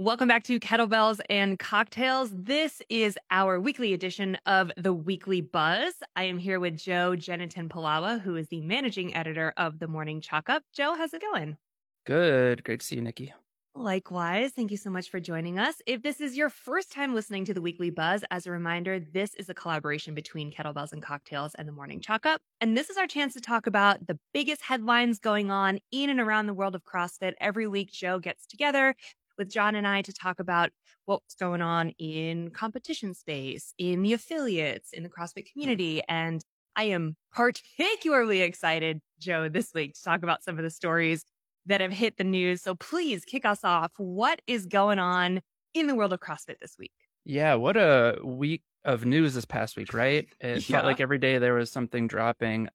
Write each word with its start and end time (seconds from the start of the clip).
Welcome 0.00 0.28
back 0.28 0.44
to 0.44 0.58
Kettlebells 0.58 1.20
and 1.28 1.58
Cocktails. 1.58 2.30
This 2.32 2.80
is 2.88 3.18
our 3.30 3.60
weekly 3.60 3.92
edition 3.92 4.38
of 4.46 4.72
the 4.78 4.94
Weekly 4.94 5.42
Buzz. 5.42 5.92
I 6.16 6.24
am 6.24 6.38
here 6.38 6.58
with 6.58 6.78
Joe 6.78 7.16
Jenitin 7.18 7.68
Palawa, 7.68 8.18
who 8.18 8.34
is 8.34 8.48
the 8.48 8.62
managing 8.62 9.14
editor 9.14 9.52
of 9.58 9.78
the 9.78 9.86
Morning 9.86 10.22
Chalk 10.22 10.48
Up. 10.48 10.62
Joe, 10.74 10.94
how's 10.96 11.12
it 11.12 11.20
going? 11.20 11.58
Good. 12.06 12.64
Great 12.64 12.80
to 12.80 12.86
see 12.86 12.96
you, 12.96 13.02
Niki. 13.02 13.32
Likewise. 13.74 14.52
Thank 14.52 14.70
you 14.70 14.78
so 14.78 14.88
much 14.88 15.10
for 15.10 15.20
joining 15.20 15.58
us. 15.58 15.76
If 15.86 16.02
this 16.02 16.20
is 16.20 16.34
your 16.34 16.48
first 16.48 16.90
time 16.90 17.14
listening 17.14 17.44
to 17.44 17.54
the 17.54 17.60
Weekly 17.60 17.90
Buzz, 17.90 18.24
as 18.30 18.46
a 18.46 18.50
reminder, 18.50 19.00
this 19.00 19.34
is 19.34 19.50
a 19.50 19.54
collaboration 19.54 20.14
between 20.14 20.50
Kettlebells 20.50 20.92
and 20.92 21.02
Cocktails 21.02 21.54
and 21.54 21.68
the 21.68 21.72
Morning 21.72 22.00
Chalk 22.00 22.24
Up. 22.24 22.40
And 22.62 22.76
this 22.76 22.88
is 22.88 22.96
our 22.96 23.06
chance 23.06 23.34
to 23.34 23.40
talk 23.40 23.66
about 23.66 24.06
the 24.06 24.18
biggest 24.32 24.62
headlines 24.62 25.18
going 25.18 25.50
on 25.50 25.78
in 25.92 26.08
and 26.08 26.20
around 26.20 26.46
the 26.46 26.54
world 26.54 26.74
of 26.74 26.84
CrossFit. 26.84 27.34
Every 27.38 27.68
week, 27.68 27.92
Joe 27.92 28.18
gets 28.18 28.46
together 28.46 28.96
with 29.40 29.50
John 29.50 29.74
and 29.74 29.88
I 29.88 30.02
to 30.02 30.12
talk 30.12 30.38
about 30.38 30.70
what's 31.06 31.34
going 31.34 31.62
on 31.62 31.88
in 31.98 32.50
competition 32.50 33.14
space, 33.14 33.72
in 33.78 34.02
the 34.02 34.12
affiliates, 34.12 34.92
in 34.92 35.02
the 35.02 35.08
CrossFit 35.08 35.50
community. 35.50 36.02
And 36.08 36.44
I 36.76 36.84
am 36.84 37.16
particularly 37.32 38.42
excited, 38.42 39.00
Joe, 39.18 39.48
this 39.48 39.72
week 39.74 39.94
to 39.94 40.02
talk 40.02 40.22
about 40.22 40.44
some 40.44 40.58
of 40.58 40.62
the 40.62 40.70
stories 40.70 41.24
that 41.66 41.80
have 41.80 41.90
hit 41.90 42.18
the 42.18 42.24
news. 42.24 42.62
So 42.62 42.74
please 42.74 43.24
kick 43.24 43.44
us 43.44 43.64
off. 43.64 43.92
What 43.96 44.42
is 44.46 44.66
going 44.66 44.98
on 44.98 45.40
in 45.74 45.86
the 45.86 45.94
world 45.94 46.12
of 46.12 46.20
CrossFit 46.20 46.60
this 46.60 46.76
week? 46.78 46.92
Yeah, 47.24 47.54
what 47.54 47.76
a 47.76 48.18
week 48.22 48.62
of 48.84 49.06
news 49.06 49.34
this 49.34 49.46
past 49.46 49.76
week, 49.76 49.94
right? 49.94 50.28
It 50.40 50.68
yeah. 50.68 50.76
felt 50.76 50.84
like 50.84 51.00
every 51.00 51.18
day 51.18 51.38
there 51.38 51.54
was 51.54 51.72
something 51.72 52.06
dropping. 52.06 52.68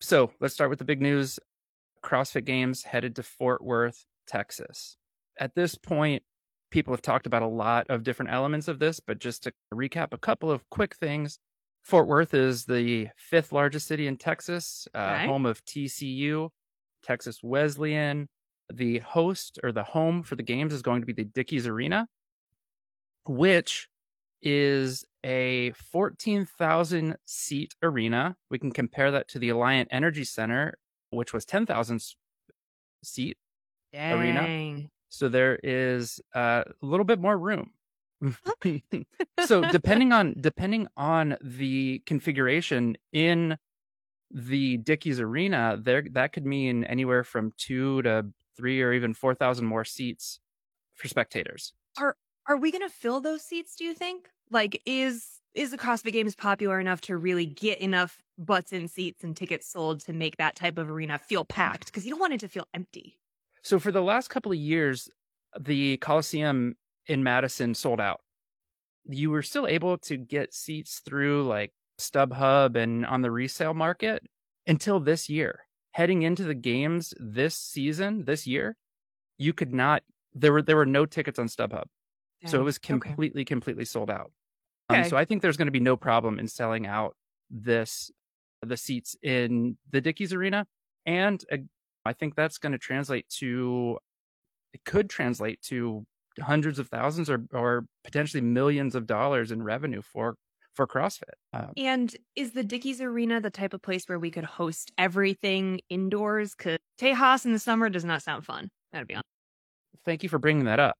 So 0.00 0.30
let's 0.40 0.54
start 0.54 0.70
with 0.70 0.78
the 0.78 0.84
big 0.84 1.02
news. 1.02 1.40
CrossFit 2.02 2.44
Games 2.44 2.84
headed 2.84 3.16
to 3.16 3.24
Fort 3.24 3.62
Worth, 3.62 4.06
Texas 4.26 4.96
at 5.40 5.54
this 5.54 5.74
point, 5.74 6.22
people 6.70 6.92
have 6.92 7.02
talked 7.02 7.26
about 7.26 7.42
a 7.42 7.48
lot 7.48 7.86
of 7.88 8.04
different 8.04 8.30
elements 8.30 8.68
of 8.68 8.78
this, 8.78 9.00
but 9.00 9.18
just 9.18 9.42
to 9.42 9.52
recap 9.74 10.08
a 10.12 10.18
couple 10.18 10.50
of 10.50 10.68
quick 10.70 10.94
things. 10.94 11.38
Fort 11.82 12.06
Worth 12.06 12.34
is 12.34 12.66
the 12.66 13.08
fifth 13.16 13.52
largest 13.52 13.88
city 13.88 14.06
in 14.06 14.18
Texas, 14.18 14.86
uh, 14.94 14.98
okay. 14.98 15.26
home 15.26 15.46
of 15.46 15.64
TCU, 15.64 16.50
Texas 17.02 17.40
Wesleyan. 17.42 18.28
The 18.72 18.98
host 18.98 19.58
or 19.64 19.72
the 19.72 19.82
home 19.82 20.22
for 20.22 20.36
the 20.36 20.44
games 20.44 20.72
is 20.72 20.82
going 20.82 21.00
to 21.00 21.06
be 21.06 21.12
the 21.12 21.24
Dickies 21.24 21.66
Arena, 21.66 22.06
which 23.26 23.88
is 24.42 25.04
a 25.24 25.72
14,000 25.72 27.16
seat 27.26 27.74
arena. 27.82 28.36
We 28.48 28.58
can 28.58 28.70
compare 28.70 29.10
that 29.10 29.26
to 29.28 29.38
the 29.40 29.48
Alliant 29.48 29.86
Energy 29.90 30.24
Center, 30.24 30.74
which 31.10 31.32
was 31.32 31.44
10,000 31.44 32.00
seat 33.02 33.38
Dang. 33.92 34.20
arena. 34.20 34.88
So 35.10 35.28
there 35.28 35.58
is 35.62 36.20
uh, 36.34 36.64
a 36.66 36.86
little 36.86 37.04
bit 37.04 37.20
more 37.20 37.36
room. 37.36 37.72
so 39.46 39.62
depending 39.72 40.12
on 40.12 40.34
depending 40.40 40.86
on 40.96 41.36
the 41.42 42.02
configuration 42.06 42.96
in 43.12 43.56
the 44.30 44.78
Dickies 44.78 45.20
Arena, 45.20 45.78
there 45.80 46.04
that 46.12 46.32
could 46.32 46.46
mean 46.46 46.84
anywhere 46.84 47.24
from 47.24 47.52
two 47.56 48.02
to 48.02 48.26
three 48.56 48.80
or 48.82 48.92
even 48.92 49.14
four 49.14 49.34
thousand 49.34 49.66
more 49.66 49.84
seats 49.84 50.40
for 50.94 51.08
spectators. 51.08 51.72
Are 51.98 52.16
are 52.46 52.56
we 52.56 52.70
going 52.70 52.82
to 52.82 52.94
fill 52.94 53.20
those 53.20 53.42
seats? 53.42 53.76
Do 53.76 53.84
you 53.84 53.94
think? 53.94 54.28
Like, 54.50 54.82
is 54.84 55.40
is 55.54 55.70
the 55.70 55.78
CrossFit 55.78 56.12
Games 56.12 56.34
popular 56.34 56.78
enough 56.78 57.00
to 57.02 57.16
really 57.16 57.46
get 57.46 57.80
enough 57.80 58.22
butts 58.38 58.72
in 58.72 58.86
seats 58.86 59.24
and 59.24 59.36
tickets 59.36 59.66
sold 59.66 60.00
to 60.00 60.12
make 60.12 60.36
that 60.36 60.54
type 60.56 60.78
of 60.78 60.90
arena 60.90 61.18
feel 61.18 61.44
packed? 61.44 61.86
Because 61.86 62.04
you 62.04 62.10
don't 62.10 62.20
want 62.20 62.34
it 62.34 62.40
to 62.40 62.48
feel 62.48 62.68
empty. 62.72 63.18
So 63.62 63.78
for 63.78 63.92
the 63.92 64.02
last 64.02 64.28
couple 64.28 64.52
of 64.52 64.58
years, 64.58 65.08
the 65.58 65.96
Coliseum 65.98 66.76
in 67.06 67.22
Madison 67.22 67.74
sold 67.74 68.00
out. 68.00 68.20
You 69.04 69.30
were 69.30 69.42
still 69.42 69.66
able 69.66 69.98
to 69.98 70.16
get 70.16 70.54
seats 70.54 71.00
through 71.04 71.44
like 71.44 71.72
StubHub 71.98 72.76
and 72.76 73.04
on 73.04 73.22
the 73.22 73.30
resale 73.30 73.74
market 73.74 74.22
until 74.66 75.00
this 75.00 75.28
year. 75.28 75.60
Heading 75.92 76.22
into 76.22 76.44
the 76.44 76.54
games 76.54 77.12
this 77.18 77.56
season, 77.56 78.24
this 78.24 78.46
year, 78.46 78.76
you 79.38 79.52
could 79.52 79.74
not 79.74 80.02
there 80.32 80.52
were 80.52 80.62
there 80.62 80.76
were 80.76 80.86
no 80.86 81.06
tickets 81.06 81.38
on 81.38 81.48
StubHub. 81.48 81.84
So 82.46 82.58
it 82.58 82.62
was 82.62 82.78
completely, 82.78 83.42
okay. 83.42 83.44
completely 83.44 83.84
sold 83.84 84.10
out. 84.10 84.30
Um, 84.88 84.96
okay. 84.96 85.02
Um, 85.02 85.10
so 85.10 85.16
I 85.16 85.24
think 85.24 85.42
there's 85.42 85.56
going 85.56 85.66
to 85.66 85.72
be 85.72 85.80
no 85.80 85.96
problem 85.96 86.38
in 86.38 86.48
selling 86.48 86.86
out 86.86 87.14
this 87.50 88.10
the 88.62 88.76
seats 88.76 89.16
in 89.22 89.76
the 89.90 90.00
Dickies 90.00 90.32
Arena. 90.32 90.66
And 91.04 91.44
I 92.04 92.12
think 92.12 92.34
that's 92.34 92.58
going 92.58 92.72
to 92.72 92.78
translate 92.78 93.28
to, 93.38 93.98
it 94.72 94.84
could 94.84 95.10
translate 95.10 95.60
to 95.62 96.04
hundreds 96.40 96.78
of 96.78 96.88
thousands 96.88 97.28
or, 97.28 97.44
or 97.52 97.86
potentially 98.04 98.40
millions 98.40 98.94
of 98.94 99.06
dollars 99.06 99.50
in 99.50 99.62
revenue 99.62 100.02
for 100.02 100.36
for 100.74 100.86
CrossFit. 100.86 101.34
Um, 101.52 101.72
and 101.76 102.16
is 102.36 102.52
the 102.52 102.62
Dickies 102.62 103.00
Arena 103.00 103.40
the 103.40 103.50
type 103.50 103.74
of 103.74 103.82
place 103.82 104.04
where 104.06 104.18
we 104.18 104.30
could 104.30 104.44
host 104.44 104.92
everything 104.96 105.80
indoors? 105.88 106.54
Because 106.56 106.78
Tejas 106.98 107.44
in 107.44 107.52
the 107.52 107.58
summer 107.58 107.88
does 107.88 108.04
not 108.04 108.22
sound 108.22 108.46
fun. 108.46 108.70
That'd 108.92 109.08
be 109.08 109.14
honest. 109.14 109.26
Thank 110.04 110.22
you 110.22 110.28
for 110.28 110.38
bringing 110.38 110.64
that 110.64 110.80
up. 110.80 110.96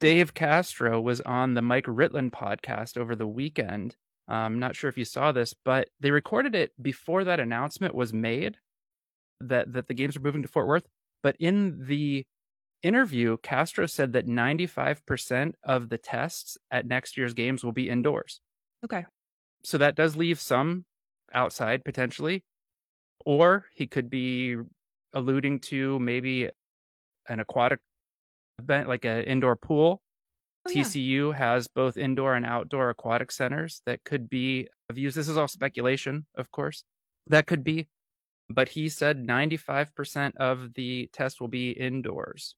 Dave 0.00 0.34
Castro 0.34 1.00
was 1.00 1.20
on 1.22 1.54
the 1.54 1.62
Mike 1.62 1.86
Ritland 1.86 2.30
podcast 2.30 2.96
over 2.96 3.14
the 3.14 3.26
weekend. 3.26 3.96
I'm 4.28 4.54
um, 4.54 4.58
not 4.58 4.76
sure 4.76 4.90
if 4.90 4.98
you 4.98 5.04
saw 5.04 5.32
this, 5.32 5.54
but 5.64 5.88
they 6.00 6.10
recorded 6.10 6.54
it 6.54 6.72
before 6.80 7.24
that 7.24 7.40
announcement 7.40 7.94
was 7.94 8.12
made 8.12 8.58
that 9.40 9.72
that 9.72 9.88
the 9.88 9.94
games 9.94 10.16
are 10.16 10.20
moving 10.20 10.42
to 10.42 10.48
Fort 10.48 10.66
Worth. 10.66 10.86
But 11.22 11.36
in 11.38 11.86
the 11.86 12.24
interview, 12.82 13.36
Castro 13.42 13.86
said 13.86 14.12
that 14.12 14.26
95% 14.26 15.54
of 15.64 15.88
the 15.88 15.98
tests 15.98 16.56
at 16.70 16.86
next 16.86 17.16
year's 17.16 17.34
games 17.34 17.64
will 17.64 17.72
be 17.72 17.88
indoors. 17.88 18.40
Okay. 18.84 19.04
So 19.64 19.78
that 19.78 19.96
does 19.96 20.16
leave 20.16 20.40
some 20.40 20.84
outside 21.32 21.84
potentially. 21.84 22.44
Or 23.24 23.66
he 23.74 23.86
could 23.86 24.08
be 24.08 24.56
alluding 25.12 25.60
to 25.60 25.98
maybe 25.98 26.48
an 27.28 27.40
aquatic 27.40 27.80
event 28.58 28.88
like 28.88 29.04
an 29.04 29.24
indoor 29.24 29.56
pool. 29.56 30.00
Oh, 30.66 30.70
TCU 30.70 31.30
yeah. 31.30 31.38
has 31.38 31.68
both 31.68 31.96
indoor 31.96 32.34
and 32.34 32.46
outdoor 32.46 32.90
aquatic 32.90 33.32
centers 33.32 33.82
that 33.86 34.04
could 34.04 34.30
be 34.30 34.68
of 34.88 34.98
use. 34.98 35.14
This 35.14 35.28
is 35.28 35.36
all 35.36 35.48
speculation, 35.48 36.26
of 36.36 36.50
course. 36.50 36.84
That 37.26 37.46
could 37.46 37.64
be 37.64 37.88
but 38.50 38.68
he 38.68 38.88
said 38.88 39.26
95% 39.26 40.36
of 40.36 40.74
the 40.74 41.08
test 41.12 41.40
will 41.40 41.48
be 41.48 41.70
indoors. 41.70 42.54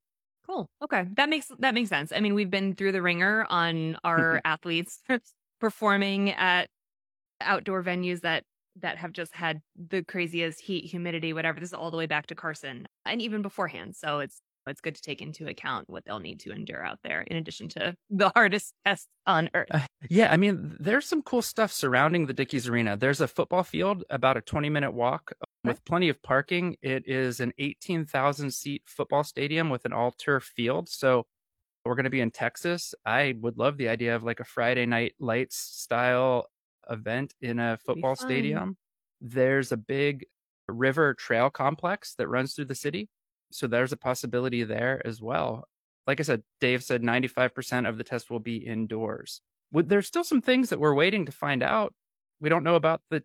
Cool. 0.47 0.69
Okay. 0.83 1.07
That 1.15 1.29
makes 1.29 1.51
that 1.61 1.75
makes 1.75 1.91
sense. 1.91 2.13
I 2.15 2.21
mean, 2.21 2.35
we've 2.35 2.51
been 2.51 2.75
through 2.75 2.93
the 2.93 3.03
ringer 3.03 3.47
on 3.49 3.97
our 4.03 4.19
mm-hmm. 4.19 4.39
athletes 4.45 5.01
performing 5.61 6.31
at 6.31 6.69
outdoor 7.41 7.83
venues 7.83 8.23
that 8.23 8.45
that 8.77 8.99
have 8.99 9.13
just 9.13 9.35
had 9.35 9.61
the 9.77 10.03
craziest 10.03 10.61
heat, 10.61 10.85
humidity, 10.85 11.33
whatever. 11.33 11.61
This 11.61 11.71
is 11.71 11.75
all 11.75 11.91
the 11.91 11.97
way 11.97 12.07
back 12.07 12.27
to 12.27 12.35
Carson 12.35 12.87
and 13.05 13.21
even 13.21 13.43
beforehand. 13.43 13.97
So 13.97 14.21
it's 14.21 14.41
it's 14.67 14.81
good 14.81 14.95
to 14.95 15.03
take 15.03 15.23
into 15.23 15.49
account 15.49 15.89
what 15.89 16.05
they'll 16.05 16.21
need 16.21 16.41
to 16.41 16.53
endure 16.53 16.85
out 16.85 16.99
there 17.03 17.23
in 17.23 17.37
addition 17.37 17.69
to 17.71 17.95
the 18.11 18.31
hardest 18.35 18.75
tests 18.87 19.09
on 19.27 19.51
earth. 19.55 19.69
Uh, 19.71 19.81
yeah, 20.09 20.33
I 20.33 20.37
mean, 20.37 20.77
there's 20.81 21.07
some 21.07 21.23
cool 21.23 21.43
stuff 21.43 21.73
surrounding 21.73 22.27
the 22.27 22.33
Dickies 22.33 22.69
Arena. 22.69 22.97
There's 22.97 23.21
a 23.21 23.29
football 23.29 23.63
field 23.63 24.05
about 24.11 24.37
a 24.37 24.41
20 24.41 24.69
minute 24.69 24.93
walk 24.93 25.33
with 25.65 25.85
plenty 25.85 26.09
of 26.09 26.23
parking. 26.23 26.77
It 26.83 27.05
is 27.07 27.41
an 27.41 27.53
18,000 27.59 28.53
seat 28.53 28.83
football 28.87 29.25
stadium 29.25 29.71
with 29.71 29.85
an 29.85 29.93
all 29.93 30.13
turf 30.13 30.45
field. 30.57 30.89
So 30.89 31.27
we're 31.85 31.95
going 31.95 32.05
to 32.05 32.11
be 32.11 32.21
in 32.21 32.31
Texas. 32.31 32.95
I 33.05 33.35
would 33.41 33.59
love 33.59 33.77
the 33.77 33.89
idea 33.89 34.17
of 34.17 34.23
like 34.23 34.41
a 34.41 34.45
Friday 34.45 34.87
night 34.87 35.15
lights 35.19 35.57
style 35.57 36.47
event 36.89 37.35
in 37.41 37.59
a 37.59 37.79
football 37.85 38.17
stadium. 38.17 38.77
There's 39.21 39.73
a 39.73 39.77
big 39.77 40.27
river 40.69 41.15
trail 41.15 41.51
complex 41.51 42.15
that 42.17 42.29
runs 42.29 42.55
through 42.55 42.67
the 42.67 42.75
city. 42.75 43.09
So 43.51 43.67
there's 43.67 43.93
a 43.93 43.97
possibility 43.97 44.65
there 44.65 45.03
as 45.05 45.21
well. 45.21 45.69
Like 46.07 46.21
I 46.21 46.23
said, 46.23 46.43
Dave 46.61 46.83
said 46.83 47.03
95% 47.03 47.89
of 47.89 47.99
the 47.99 48.05
test 48.05 48.31
will 48.31 48.41
be 48.41 48.57
indoors. 48.57 49.41
There's 49.73 50.07
still 50.07 50.25
some 50.25 50.41
things 50.41 50.71
that 50.71 50.81
we're 50.81 50.95
waiting 50.95 51.27
to 51.27 51.33
find 51.33 51.63
out. 51.63 51.95
We 52.41 52.49
don't 52.49 52.65
know 52.65 52.75
about 52.75 53.03
the 53.11 53.23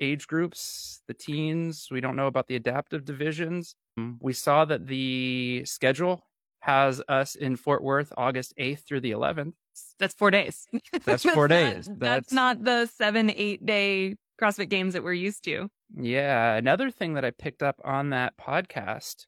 age 0.00 0.26
groups, 0.26 1.02
the 1.08 1.14
teens. 1.14 1.88
We 1.90 2.00
don't 2.00 2.16
know 2.16 2.26
about 2.26 2.46
the 2.46 2.56
adaptive 2.56 3.04
divisions. 3.04 3.74
Mm, 3.98 4.16
we 4.20 4.32
saw 4.32 4.64
that 4.64 4.86
the 4.86 5.62
schedule 5.64 6.22
has 6.60 7.02
us 7.08 7.34
in 7.34 7.56
Fort 7.56 7.82
Worth 7.82 8.12
August 8.16 8.54
8th 8.58 8.86
through 8.86 9.00
the 9.00 9.10
11th. 9.10 9.54
That's 9.98 10.14
four 10.14 10.30
days. 10.30 10.66
That's 11.04 11.24
four 11.24 11.48
that's 11.48 11.74
days. 11.76 11.88
Not, 11.88 11.98
that's... 11.98 12.26
that's 12.26 12.32
not 12.32 12.64
the 12.64 12.86
seven, 12.86 13.30
eight 13.34 13.64
day 13.64 14.16
CrossFit 14.40 14.68
games 14.68 14.94
that 14.94 15.02
we're 15.02 15.12
used 15.12 15.44
to. 15.44 15.68
Yeah. 15.96 16.54
Another 16.54 16.90
thing 16.90 17.14
that 17.14 17.24
I 17.24 17.30
picked 17.30 17.62
up 17.62 17.80
on 17.84 18.10
that 18.10 18.34
podcast 18.36 19.26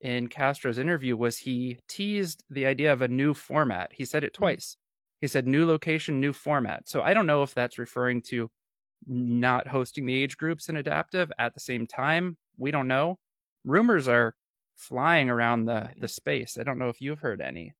in 0.00 0.28
Castro's 0.28 0.78
interview 0.78 1.16
was 1.16 1.38
he 1.38 1.78
teased 1.88 2.44
the 2.50 2.66
idea 2.66 2.92
of 2.92 3.02
a 3.02 3.08
new 3.08 3.34
format. 3.34 3.92
He 3.92 4.04
said 4.04 4.24
it 4.24 4.32
mm. 4.32 4.38
twice. 4.38 4.76
He 5.20 5.26
said 5.26 5.46
new 5.46 5.66
location, 5.66 6.20
new 6.20 6.32
format. 6.32 6.88
So 6.88 7.00
I 7.02 7.14
don't 7.14 7.26
know 7.26 7.42
if 7.42 7.54
that's 7.54 7.78
referring 7.78 8.22
to 8.22 8.50
not 9.06 9.68
hosting 9.68 10.06
the 10.06 10.22
age 10.22 10.36
groups 10.36 10.68
in 10.68 10.76
adaptive 10.76 11.32
at 11.38 11.54
the 11.54 11.60
same 11.60 11.86
time. 11.86 12.36
We 12.58 12.70
don't 12.70 12.88
know. 12.88 13.18
Rumors 13.64 14.08
are 14.08 14.34
flying 14.76 15.30
around 15.30 15.66
the 15.66 15.90
the 15.98 16.08
space. 16.08 16.58
I 16.58 16.62
don't 16.64 16.78
know 16.78 16.88
if 16.88 17.00
you've 17.00 17.20
heard 17.20 17.40
any. 17.40 17.72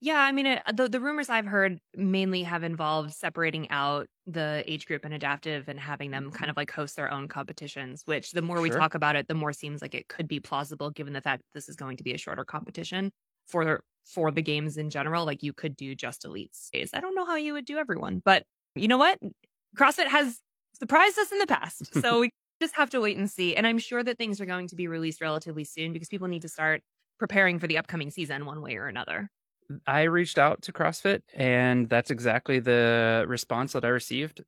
Yeah, 0.00 0.20
I 0.20 0.30
mean, 0.30 0.46
it, 0.46 0.62
the 0.74 0.88
the 0.88 1.00
rumors 1.00 1.28
I've 1.28 1.46
heard 1.46 1.80
mainly 1.96 2.44
have 2.44 2.62
involved 2.62 3.12
separating 3.14 3.68
out 3.70 4.06
the 4.26 4.62
age 4.66 4.86
group 4.86 5.04
and 5.04 5.12
adaptive 5.12 5.68
and 5.68 5.78
having 5.78 6.12
them 6.12 6.30
kind 6.30 6.42
mm-hmm. 6.42 6.50
of 6.50 6.56
like 6.56 6.70
host 6.70 6.94
their 6.94 7.10
own 7.10 7.26
competitions. 7.26 8.02
Which 8.04 8.30
the 8.30 8.42
more 8.42 8.60
we 8.60 8.70
Sure. 8.70 8.78
talk 8.78 8.94
about 8.94 9.16
it, 9.16 9.26
the 9.26 9.34
more 9.34 9.52
seems 9.52 9.82
like 9.82 9.94
it 9.94 10.06
could 10.08 10.28
be 10.28 10.38
plausible, 10.38 10.90
given 10.90 11.14
the 11.14 11.20
fact 11.20 11.42
that 11.42 11.58
this 11.58 11.68
is 11.68 11.74
going 11.74 11.96
to 11.96 12.04
be 12.04 12.12
a 12.12 12.18
shorter 12.18 12.44
competition 12.44 13.10
for 13.46 13.82
for 14.04 14.30
the 14.30 14.42
games 14.42 14.76
in 14.76 14.88
general. 14.90 15.24
Like 15.26 15.42
you 15.42 15.52
could 15.52 15.74
do 15.74 15.96
just 15.96 16.22
elites 16.22 16.70
days. 16.70 16.90
I 16.94 17.00
don't 17.00 17.16
know 17.16 17.26
how 17.26 17.36
you 17.36 17.54
would 17.54 17.64
do 17.64 17.78
everyone, 17.78 18.22
but 18.24 18.44
you 18.76 18.86
know 18.86 18.98
what? 18.98 19.18
CrossFit 19.76 20.06
has 20.06 20.38
surprised 20.78 21.18
us 21.18 21.32
in 21.32 21.38
the 21.38 21.46
past, 21.46 22.00
so 22.00 22.20
we 22.20 22.30
just 22.62 22.76
have 22.76 22.90
to 22.90 23.00
wait 23.00 23.16
and 23.16 23.28
see. 23.28 23.56
And 23.56 23.66
I'm 23.66 23.78
sure 23.78 24.04
that 24.04 24.16
things 24.16 24.40
are 24.40 24.46
going 24.46 24.68
to 24.68 24.76
be 24.76 24.86
released 24.86 25.20
relatively 25.20 25.64
soon 25.64 25.92
because 25.92 26.08
people 26.08 26.28
need 26.28 26.42
to 26.42 26.48
start 26.48 26.82
preparing 27.18 27.58
for 27.58 27.66
the 27.66 27.78
upcoming 27.78 28.10
season 28.10 28.46
one 28.46 28.62
way 28.62 28.76
or 28.76 28.86
another. 28.86 29.28
I 29.86 30.02
reached 30.04 30.38
out 30.38 30.62
to 30.62 30.72
CrossFit, 30.72 31.22
and 31.34 31.88
that's 31.88 32.10
exactly 32.10 32.58
the 32.58 33.24
response 33.28 33.72
that 33.72 33.84
I 33.84 33.88
received. 33.88 34.42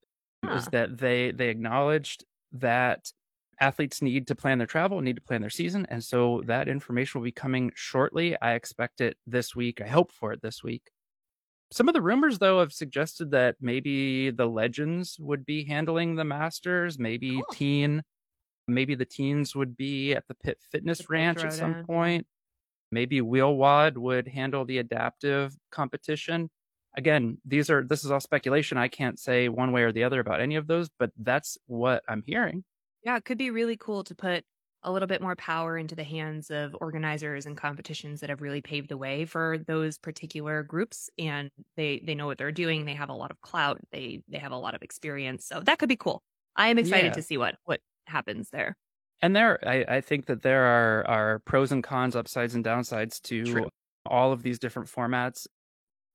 Huh. 0.45 0.61
Ah. 0.65 0.69
that 0.73 0.97
they 0.97 1.33
they 1.33 1.49
acknowledged 1.51 2.25
that 2.53 3.13
athletes 3.61 4.01
need 4.01 4.27
to 4.29 4.35
plan 4.35 4.57
their 4.57 4.67
travel, 4.67 5.01
need 5.03 5.17
to 5.17 5.23
plan 5.23 5.43
their 5.43 5.51
season, 5.51 5.87
and 5.91 6.03
so 6.03 6.43
that 6.47 6.67
information 6.67 7.21
will 7.21 7.27
be 7.27 7.33
coming 7.33 7.71
shortly. 7.75 8.41
I 8.41 8.55
expect 8.55 9.03
it 9.03 9.19
this 9.27 9.55
week. 9.55 9.83
I 9.83 9.87
hope 9.87 10.11
for 10.13 10.33
it 10.33 10.41
this 10.41 10.63
week. 10.65 10.91
Some 11.71 11.89
of 11.89 11.95
the 11.95 12.01
rumors, 12.03 12.39
though, 12.39 12.61
have 12.61 12.73
suggested 12.73 13.31
that 13.33 13.57
maybe 13.61 14.31
the 14.31 14.47
legends 14.47 15.19
would 15.21 15.45
be 15.45 15.65
handling 15.65 16.17
the 16.17 16.25
Masters, 16.25 16.99
maybe 16.99 17.33
Cool. 17.35 17.45
teen, 17.53 18.03
maybe 18.67 18.95
the 18.95 19.05
teens 19.05 19.55
would 19.55 19.77
be 19.77 20.15
at 20.15 20.27
the 20.27 20.35
Pit 20.35 20.59
Fitness 20.73 20.99
The 20.99 21.07
Ranch 21.11 21.45
at 21.45 21.53
some 21.53 21.85
point. 21.85 22.27
Maybe 22.91 23.21
WheelWOD 23.21 23.97
would 23.99 24.29
handle 24.29 24.65
the 24.65 24.79
adaptive 24.79 25.57
competition. 25.71 26.51
Again, 26.97 27.39
these 27.45 27.71
are 27.71 27.85
this 27.87 28.05
is 28.05 28.11
all 28.11 28.21
speculation. 28.21 28.77
I 28.79 28.89
can't 28.89 29.19
say 29.19 29.49
one 29.49 29.73
way 29.73 29.83
or 29.83 29.93
the 29.93 30.05
other 30.05 30.21
about 30.21 30.41
any 30.41 30.57
of 30.57 30.67
those, 30.67 30.89
but 30.99 31.13
that's 31.17 31.57
what 31.67 32.03
I'm 32.09 32.23
hearing. 32.23 32.65
Yeah, 33.03 33.17
it 33.17 33.25
could 33.25 33.39
be 33.39 33.51
really 33.51 33.77
cool 33.77 34.05
to 34.05 34.15
put 34.15 34.45
a 34.83 34.93
little 34.93 35.07
bit 35.09 35.21
more 35.23 35.37
power 35.37 35.77
into 35.77 35.95
the 35.95 36.05
hands 36.05 36.51
of 36.51 36.75
organizers 36.81 37.45
and 37.47 37.57
competitions 37.57 38.21
that 38.21 38.31
have 38.31 38.41
really 38.41 38.63
paved 38.63 38.89
the 38.89 38.97
way 38.97 39.25
for 39.27 39.59
those 39.59 39.99
particular 39.99 40.63
groups 40.63 41.11
and 41.19 41.51
they 41.77 42.01
they 42.01 42.15
know 42.15 42.27
what 42.27 42.39
they're 42.39 42.53
doing, 42.53 42.85
they 42.87 42.95
have 42.95 43.11
a 43.11 43.15
lot 43.15 43.31
of 43.31 43.41
clout, 43.43 43.81
they 43.93 44.23
they 44.29 44.39
have 44.39 44.53
a 44.53 44.57
lot 44.57 44.75
of 44.75 44.83
experience. 44.83 45.45
So 45.47 45.61
that 45.61 45.79
could 45.79 45.89
be 45.89 45.97
cool. 45.97 46.23
I 46.57 46.69
am 46.69 46.79
excited 46.79 47.13
Yeah. 47.13 47.15
to 47.15 47.23
see 47.23 47.37
what 47.39 47.57
what 47.65 47.81
happens 48.07 48.51
there. 48.51 48.77
And 49.23 49.37
there, 49.37 49.59
I, 49.69 49.85
I 49.97 50.01
think 50.01 50.27
that 50.27 50.43
there 50.43 50.65
are 50.65 51.07
are 51.07 51.39
pros 51.41 51.73
and 51.73 51.83
cons, 51.85 52.17
upsides 52.17 52.55
and 52.55 52.65
downsides 52.65 53.21
to 53.23 53.45
True. 53.45 53.69
all 54.07 54.33
of 54.33 54.43
these 54.43 54.59
different 54.59 54.89
formats. 54.89 55.47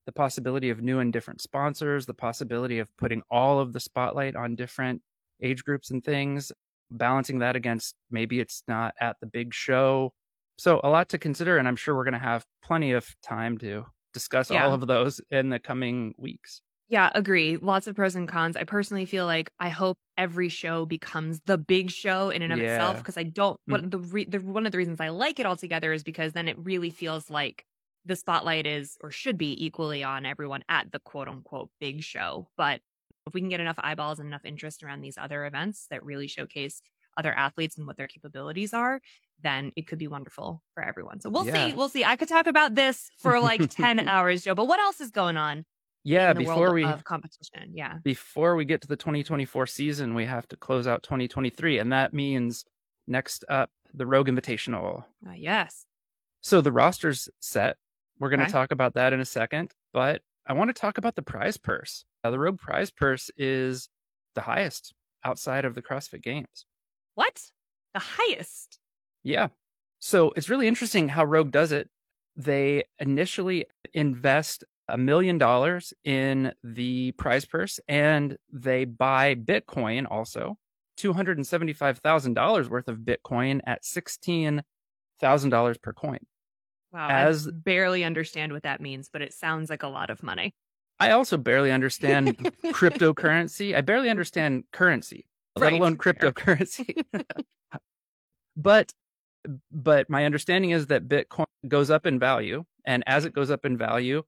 The 0.06 0.12
possibility 0.12 0.70
of 0.70 0.82
new 0.82 1.00
and 1.00 1.12
different 1.12 1.42
sponsors, 1.42 2.06
the 2.06 2.14
possibility 2.14 2.78
of 2.80 2.90
putting 2.98 3.24
all 3.32 3.60
of 3.60 3.74
the 3.74 3.80
spotlight 3.80 4.36
on 4.36 4.56
different 4.56 5.02
age 5.42 5.64
groups 5.64 5.90
and 5.90 6.04
things, 6.04 6.52
balancing 6.92 7.40
that 7.40 7.56
against 7.56 7.96
maybe 8.12 8.40
it's 8.40 8.64
not 8.68 8.94
at 9.02 9.16
the 9.20 9.26
big 9.28 9.54
show. 9.54 10.14
So 10.58 10.80
a 10.84 10.90
lot 10.90 11.10
to 11.10 11.18
consider, 11.18 11.58
and 11.58 11.68
I'm 11.68 11.76
sure 11.76 11.96
we're 11.96 12.04
going 12.04 12.14
to 12.14 12.20
have 12.20 12.46
plenty 12.64 12.92
of 12.92 13.08
time 13.24 13.58
to 13.60 13.86
discuss 14.14 14.50
Yeah. 14.52 14.66
all 14.66 14.74
of 14.76 14.86
those 14.88 15.20
in 15.32 15.50
the 15.50 15.60
coming 15.60 16.14
weeks. 16.18 16.62
Yeah, 16.88 17.10
agree. 17.16 17.58
Lots 17.58 17.88
of 17.88 17.96
pros 17.96 18.16
and 18.16 18.28
cons. 18.28 18.56
I 18.56 18.64
personally 18.64 19.06
feel 19.06 19.26
like 19.26 19.50
I 19.60 19.70
hope 19.70 19.98
every 20.18 20.50
show 20.50 20.86
becomes 20.86 21.42
the 21.46 21.58
big 21.58 21.92
show 21.92 22.30
in 22.30 22.42
and 22.42 22.54
of 22.54 22.60
itself 22.60 22.98
because 22.98 23.18
I 23.18 23.24
don't. 23.24 23.60
Mm. 23.70 23.72
What 23.72 23.92
the, 23.92 23.98
re- 24.00 24.26
the 24.26 24.40
one 24.40 24.66
of 24.66 24.72
the 24.72 24.78
reasons 24.78 25.00
I 25.00 25.10
like 25.10 25.40
it 25.40 25.46
all 25.46 25.56
together 25.58 25.92
is 25.94 26.04
because 26.04 26.34
then 26.34 26.48
it 26.48 26.58
really 26.60 26.90
feels 26.90 27.30
like 27.30 27.66
the 28.06 28.16
spotlight 28.16 28.66
is 28.68 28.98
or 29.02 29.12
should 29.12 29.38
be 29.38 29.66
equally 29.66 30.04
on 30.04 30.26
everyone 30.26 30.64
at 30.70 30.92
the 30.92 31.00
quote 31.00 31.28
unquote 31.28 31.70
big 31.80 32.04
show. 32.04 32.48
But 32.56 32.82
if 33.28 33.34
we 33.34 33.42
can 33.42 33.50
get 33.50 33.60
enough 33.60 33.78
eyeballs 33.80 34.20
and 34.20 34.28
enough 34.28 34.46
interest 34.46 34.84
around 34.84 35.02
these 35.02 35.18
other 35.18 35.46
events 35.46 35.88
that 35.90 36.06
really 36.06 36.28
showcase 36.28 36.82
other 37.18 37.34
athletes 37.34 37.78
and 37.78 37.88
what 37.88 37.98
their 37.98 38.08
capabilities 38.08 38.74
are, 38.74 39.02
then 39.42 39.72
it 39.76 39.88
could 39.88 39.98
be 39.98 40.08
wonderful 40.08 40.62
for 40.74 40.84
everyone. 40.84 41.20
So 41.22 41.30
we'll 41.30 41.46
Yeah. 41.48 41.70
see. 41.70 41.74
We'll 41.74 41.90
see. 41.90 42.04
I 42.06 42.16
could 42.18 42.28
talk 42.30 42.46
about 42.46 42.76
this 42.76 43.10
for 43.18 43.40
like 43.40 43.70
10 43.70 44.00
hours, 44.08 44.44
Joe, 44.44 44.54
but 44.54 44.68
what 44.68 44.80
else 44.80 45.02
is 45.02 45.12
going 45.12 45.38
on? 45.38 45.66
Yeah, 46.06 46.34
before 46.34 46.72
we 46.74 46.86
of 46.86 47.04
competition. 47.04 47.72
Yeah. 47.74 47.98
before 48.04 48.56
we 48.56 48.64
get 48.64 48.82
to 48.82 48.88
the 48.88 48.96
2024 48.96 49.66
season, 49.68 50.14
we 50.14 50.26
have 50.26 50.48
to 50.50 50.56
close 50.56 50.86
out 50.88 51.04
2023, 51.04 51.80
and 51.80 51.92
that 51.92 52.14
means 52.14 52.64
next 53.08 53.44
up 53.50 53.72
the 53.94 54.06
Rogue 54.06 54.28
Invitational. 54.30 55.04
Uh, 55.28 55.32
yes. 55.36 55.86
So 56.42 56.62
the 56.62 56.72
roster's 56.72 57.28
set. 57.40 57.78
We're 58.20 58.30
going 58.30 58.40
to 58.40 58.46
Okay. 58.46 58.52
talk 58.54 58.72
about 58.72 58.94
that 58.94 59.14
in 59.14 59.20
a 59.20 59.26
second, 59.26 59.72
but 59.94 60.22
I 60.48 60.54
want 60.54 60.70
to 60.70 60.80
talk 60.80 60.98
about 61.00 61.16
the 61.16 61.22
prize 61.24 61.58
purse. 61.58 62.06
now, 62.24 62.30
the 62.32 62.40
Rogue 62.40 62.60
prize 62.60 62.92
purse 62.92 63.30
is 63.36 63.90
the 64.36 64.42
highest 64.42 64.94
outside 65.24 65.66
of 65.66 65.74
the 65.76 65.82
CrossFit 65.82 66.22
Games. 66.22 66.66
What? 67.16 67.42
The 67.96 68.00
highest. 68.00 68.80
Yeah. 69.24 69.48
So 70.00 70.32
it's 70.36 70.50
really 70.50 70.68
interesting 70.68 71.10
how 71.10 71.26
Rogue 71.26 71.52
does 71.52 71.72
it. 71.72 71.90
They 72.36 72.84
initially 73.00 73.66
invest 73.94 74.64
a 74.88 74.98
million 74.98 75.38
dollars 75.38 75.94
in 76.04 76.54
the 76.64 77.12
prize 77.14 77.46
purse 77.46 77.80
and 77.88 78.38
they 78.52 78.86
buy 78.86 79.36
Bitcoin 79.36 80.06
also, 80.10 80.58
$275,000 81.00 82.70
worth 82.70 82.88
of 82.88 83.00
Bitcoin 83.00 83.62
at 83.66 83.84
$16,000 83.84 85.82
per 85.82 85.94
coin. 85.94 86.20
Wow. 86.94 87.10
As- 87.10 87.48
I 87.48 87.52
barely 87.52 88.04
understand 88.04 88.54
what 88.54 88.64
that 88.64 88.80
means, 88.80 89.10
but 89.12 89.22
it 89.22 89.34
sounds 89.34 89.70
like 89.70 89.84
a 89.84 89.88
lot 89.88 90.10
of 90.10 90.24
money. 90.24 90.54
I 91.00 91.12
also 91.12 91.38
barely 91.38 91.72
understand 91.72 92.38
cryptocurrency. 92.66 93.76
I 93.76 93.82
barely 93.82 94.10
understand 94.10 94.64
currency, 94.72 95.26
let 95.58 95.74
alone 95.74 95.98
cryptocurrency. 95.98 97.04
but 98.56 98.94
but 99.72 100.10
my 100.10 100.26
understanding 100.26 100.72
is 100.72 100.88
that 100.88 101.08
Bitcoin 101.08 101.46
goes 101.68 101.90
up 101.90 102.06
in 102.06 102.18
value, 102.18 102.64
and 102.86 103.04
as 103.08 103.26
it 103.26 103.34
goes 103.34 103.52
up 103.52 103.66
in 103.66 103.78
value, 103.78 104.24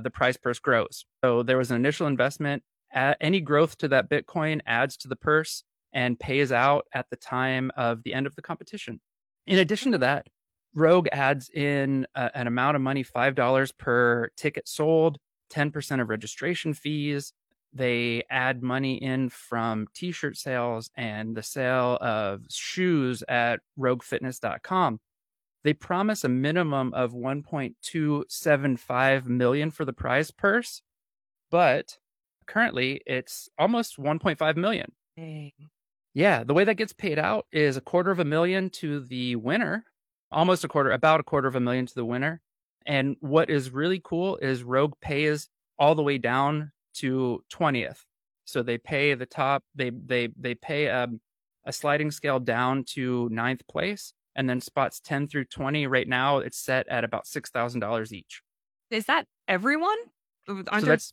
the 0.00 0.10
price 0.10 0.36
purse 0.36 0.58
grows. 0.58 1.04
So 1.24 1.42
there 1.42 1.58
was 1.58 1.70
an 1.70 1.76
initial 1.76 2.06
investment. 2.06 2.62
Any 2.92 3.40
growth 3.40 3.78
to 3.78 3.88
that 3.88 4.10
Bitcoin 4.10 4.60
adds 4.66 4.96
to 4.98 5.08
the 5.08 5.16
purse 5.16 5.64
and 5.92 6.18
pays 6.18 6.52
out 6.52 6.86
at 6.94 7.06
the 7.10 7.16
time 7.16 7.70
of 7.76 8.02
the 8.02 8.14
end 8.14 8.26
of 8.26 8.36
the 8.36 8.42
competition. 8.42 9.00
In 9.46 9.58
addition 9.58 9.92
to 9.92 9.98
that, 9.98 10.26
Rogue 10.74 11.08
adds 11.10 11.50
in 11.50 12.06
uh, 12.14 12.28
an 12.34 12.46
amount 12.46 12.76
of 12.76 12.82
money, 12.82 13.02
five 13.02 13.34
dollars 13.34 13.72
per 13.72 14.28
ticket 14.36 14.68
sold, 14.68 15.18
10% 15.52 16.00
of 16.00 16.08
registration 16.08 16.74
fees. 16.74 17.32
They 17.72 18.24
add 18.30 18.62
money 18.62 19.02
in 19.02 19.30
from 19.30 19.86
t 19.94 20.12
shirt 20.12 20.36
sales 20.36 20.90
and 20.96 21.36
the 21.36 21.42
sale 21.42 21.98
of 22.00 22.42
shoes 22.50 23.22
at 23.28 23.60
roguefitness.com. 23.78 25.00
They 25.62 25.74
promise 25.74 26.24
a 26.24 26.28
minimum 26.28 26.94
of 26.94 27.12
1.275 27.12 29.26
million 29.26 29.70
for 29.70 29.84
the 29.84 29.92
prize 29.92 30.30
purse, 30.30 30.80
but 31.50 31.98
currently 32.46 33.02
it's 33.06 33.50
almost 33.58 33.98
1.5 33.98 34.56
million. 34.56 34.92
Dang. 35.16 35.52
Yeah, 36.14 36.44
the 36.44 36.54
way 36.54 36.64
that 36.64 36.76
gets 36.76 36.92
paid 36.92 37.18
out 37.18 37.46
is 37.52 37.76
a 37.76 37.80
quarter 37.80 38.10
of 38.10 38.18
a 38.18 38.24
million 38.24 38.70
to 38.70 39.00
the 39.00 39.36
winner, 39.36 39.84
almost 40.32 40.64
a 40.64 40.68
quarter, 40.68 40.90
about 40.90 41.20
a 41.20 41.24
quarter 41.24 41.46
of 41.46 41.56
a 41.56 41.60
million 41.60 41.86
to 41.86 41.94
the 41.94 42.04
winner. 42.04 42.40
And 42.86 43.16
what 43.20 43.50
is 43.50 43.70
really 43.70 44.00
cool 44.02 44.36
is 44.38 44.64
Rogue 44.64 44.94
pays 45.00 45.48
all 45.78 45.94
the 45.94 46.02
way 46.02 46.18
down 46.18 46.72
to 46.94 47.44
20th. 47.52 48.00
So 48.44 48.62
they 48.62 48.78
pay 48.78 49.14
the 49.14 49.26
top, 49.26 49.62
they 49.76 49.90
they 49.90 50.30
they 50.36 50.56
pay 50.56 50.88
um, 50.88 51.20
a 51.64 51.72
sliding 51.72 52.10
scale 52.10 52.40
down 52.40 52.82
to 52.94 53.28
ninth 53.30 53.64
place, 53.68 54.12
and 54.36 54.48
then 54.48 54.60
spots 54.60 55.00
10 55.00 55.28
through 55.28 55.44
20 55.46 55.86
right 55.86 56.08
now 56.08 56.38
it's 56.38 56.58
set 56.58 56.88
at 56.88 57.04
about 57.04 57.26
six 57.26 57.50
thousand 57.50 57.80
dollars 57.80 58.12
each. 58.12 58.42
Is 58.90 59.06
that 59.06 59.26
everyone? 59.48 59.96
Aren't 60.48 60.68
so 60.80 60.86
that's 60.86 61.12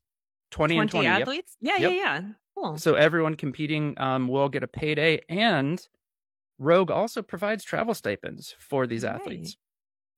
20, 0.52 0.76
20, 0.76 0.80
and 0.82 0.90
20. 0.92 1.06
yep. 1.08 1.22
athletes? 1.22 1.58
Yeah, 1.62 1.78
Yep. 1.78 1.92
yeah, 1.92 1.98
yeah. 1.98 2.22
Cool. 2.56 2.78
So 2.78 2.96
everyone 2.96 3.36
competing 3.36 3.94
um, 4.00 4.28
will 4.28 4.50
get 4.50 4.64
a 4.64 4.68
payday, 4.68 5.22
and 5.30 5.86
Rogue 6.60 6.90
also 6.90 7.22
provides 7.22 7.64
travel 7.64 7.94
stipends 7.94 8.56
for 8.60 8.88
these 8.88 9.04
Right. 9.04 9.16
athletes. 9.16 9.58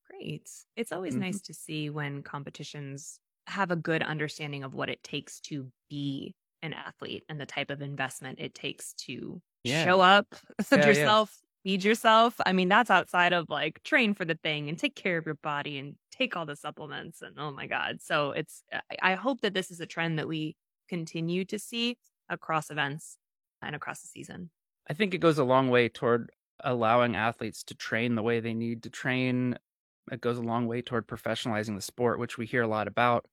Great. 0.09 0.49
It's 0.75 0.91
always 0.91 1.15
Mhm. 1.15 1.19
nice 1.19 1.41
to 1.41 1.53
see 1.53 1.89
when 1.89 2.23
competitions 2.23 3.19
have 3.47 3.71
a 3.71 3.75
good 3.75 4.03
understanding 4.03 4.63
of 4.63 4.73
what 4.73 4.89
it 4.89 5.01
takes 5.03 5.39
to 5.41 5.71
be 5.89 6.35
an 6.61 6.73
athlete 6.73 7.23
and 7.29 7.39
the 7.39 7.45
type 7.45 7.71
of 7.71 7.81
investment 7.81 8.39
it 8.39 8.53
takes 8.53 8.93
to 8.93 9.41
Yeah. 9.63 9.83
show 9.85 9.99
up 10.01 10.27
yeah. 10.71 10.85
yourself, 10.85 11.35
feed 11.63 11.83
yourself. 11.83 12.35
I 12.45 12.53
mean, 12.53 12.69
that's 12.69 12.89
outside 12.89 13.33
of 13.33 13.49
like 13.49 13.83
train 13.83 14.13
for 14.13 14.25
the 14.25 14.35
thing 14.43 14.69
and 14.69 14.77
take 14.77 14.95
care 14.95 15.17
of 15.17 15.25
your 15.25 15.35
body 15.35 15.77
and 15.77 15.95
take 16.11 16.35
all 16.35 16.45
the 16.45 16.55
supplements 16.55 17.21
and 17.21 17.35
oh 17.37 17.51
my 17.51 17.67
god. 17.67 18.01
So 18.01 18.31
it's 18.31 18.63
I- 19.01 19.15
hope 19.15 19.41
that 19.41 19.53
this 19.53 19.71
is 19.71 19.79
a 19.79 19.85
trend 19.85 20.19
that 20.19 20.27
we 20.27 20.55
continue 20.87 21.45
to 21.45 21.59
see 21.59 21.97
across 22.29 22.69
events 22.69 23.17
and 23.61 23.75
across 23.75 24.01
the 24.01 24.07
season. 24.07 24.49
I 24.89 24.93
think 24.93 25.13
it 25.13 25.19
goes 25.19 25.37
a 25.37 25.43
long 25.43 25.69
way 25.69 25.89
toward 25.89 26.31
allowing 26.63 27.15
athletes 27.15 27.63
to 27.65 27.75
train 27.75 28.15
the 28.15 28.23
way 28.23 28.39
they 28.39 28.53
need 28.53 28.83
to 28.83 28.89
train. 28.89 29.57
it 30.11 30.21
goes 30.21 30.37
a 30.37 30.41
long 30.41 30.65
way 30.67 30.81
toward 30.81 31.07
professionalizing 31.07 31.75
the 31.75 31.81
sport, 31.81 32.19
which 32.19 32.37
we 32.37 32.45
hear 32.45 32.63
a 32.63 32.67
lot 32.67 32.87
about. 32.87 33.25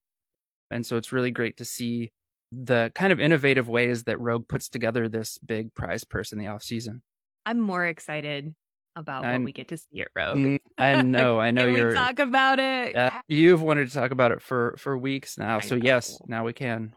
And 0.71 0.85
so 0.85 0.97
it's 0.97 1.12
really 1.12 1.30
great 1.30 1.56
to 1.59 1.64
see 1.64 2.11
the 2.52 2.92
kind 2.95 3.12
of 3.12 3.21
innovative 3.21 3.68
ways 3.68 4.04
that 4.04 4.21
Rogue 4.21 4.49
puts 4.49 4.68
together 4.68 5.09
this 5.09 5.38
big 5.38 5.75
prize 5.75 6.04
purse 6.04 6.33
in 6.33 6.38
the 6.38 6.47
off 6.47 6.62
season. 6.62 7.02
I'm 7.46 7.60
more 7.60 7.86
excited 7.86 8.54
about 8.96 9.24
I'm, 9.24 9.42
what 9.42 9.46
we 9.46 9.52
get 9.52 9.68
to 9.68 9.76
see 9.76 10.00
at 10.00 10.08
Rogue. 10.16 10.36
Mm, 10.36 10.58
I 10.76 11.00
know, 11.02 11.38
I 11.38 11.50
know 11.52 11.66
you're. 11.66 11.88
We 11.90 11.94
talk 11.94 12.18
about 12.18 12.58
it. 12.58 12.96
Uh, 12.96 13.10
you've 13.28 13.62
wanted 13.62 13.88
to 13.88 13.94
talk 13.94 14.10
about 14.10 14.32
it 14.32 14.42
for 14.42 14.74
for 14.78 14.98
weeks 14.98 15.38
now, 15.38 15.58
I 15.58 15.60
so 15.60 15.76
know. 15.76 15.84
yes, 15.84 16.18
now 16.26 16.44
we 16.44 16.52
can. 16.52 16.92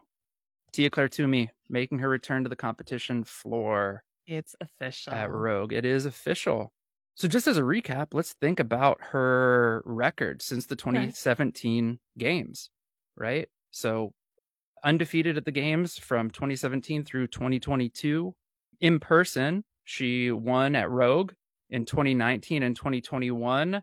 Tia-Claire 0.72 1.08
Toomey 1.08 1.50
making 1.68 1.98
her 2.00 2.08
return 2.08 2.42
to 2.44 2.48
the 2.48 2.56
competition 2.56 3.24
floor. 3.24 4.02
It's 4.26 4.54
official 4.60 5.12
at 5.12 5.30
Rogue. 5.30 5.72
It 5.72 5.84
is 5.84 6.06
official. 6.06 6.72
So, 7.14 7.28
just 7.28 7.46
as 7.46 7.58
a 7.58 7.62
recap, 7.62 8.08
let's 8.12 8.34
think 8.40 8.60
about 8.60 8.98
her 9.10 9.82
record 9.84 10.42
since 10.42 10.66
the 10.66 10.76
2017 10.76 11.88
okay. 11.88 11.98
games, 12.16 12.70
right? 13.16 13.48
So, 13.72 14.12
undefeated 14.84 15.36
at 15.36 15.44
the 15.44 15.50
games 15.50 15.98
from 15.98 16.30
2017 16.30 17.04
through 17.04 17.26
2022. 17.28 18.34
In 18.80 19.00
person, 19.00 19.64
she 19.90 20.30
won 20.30 20.76
at 20.76 20.88
Rogue 20.88 21.32
in 21.68 21.84
2019 21.84 22.62
and 22.62 22.76
2021. 22.76 23.82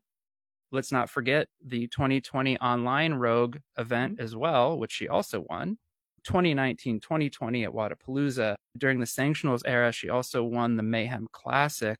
Let's 0.71 0.89
not 0.89 1.09
forget 1.09 1.49
the 1.65 1.87
2020 1.87 2.57
online 2.59 3.15
Rogue 3.15 3.57
event 3.77 4.21
as 4.21 4.33
well, 4.33 4.79
which 4.79 4.93
she 4.93 5.09
also 5.09 5.45
won. 5.49 5.77
2019 6.23 7.01
2020 7.01 7.65
at 7.65 7.71
Wodapalooza. 7.71 8.55
During 8.77 9.01
the 9.01 9.05
sanctionals 9.05 9.63
era, 9.65 9.91
she 9.91 10.09
also 10.09 10.45
won 10.45 10.77
the 10.77 10.83
Mayhem 10.83 11.27
Classic. 11.33 11.99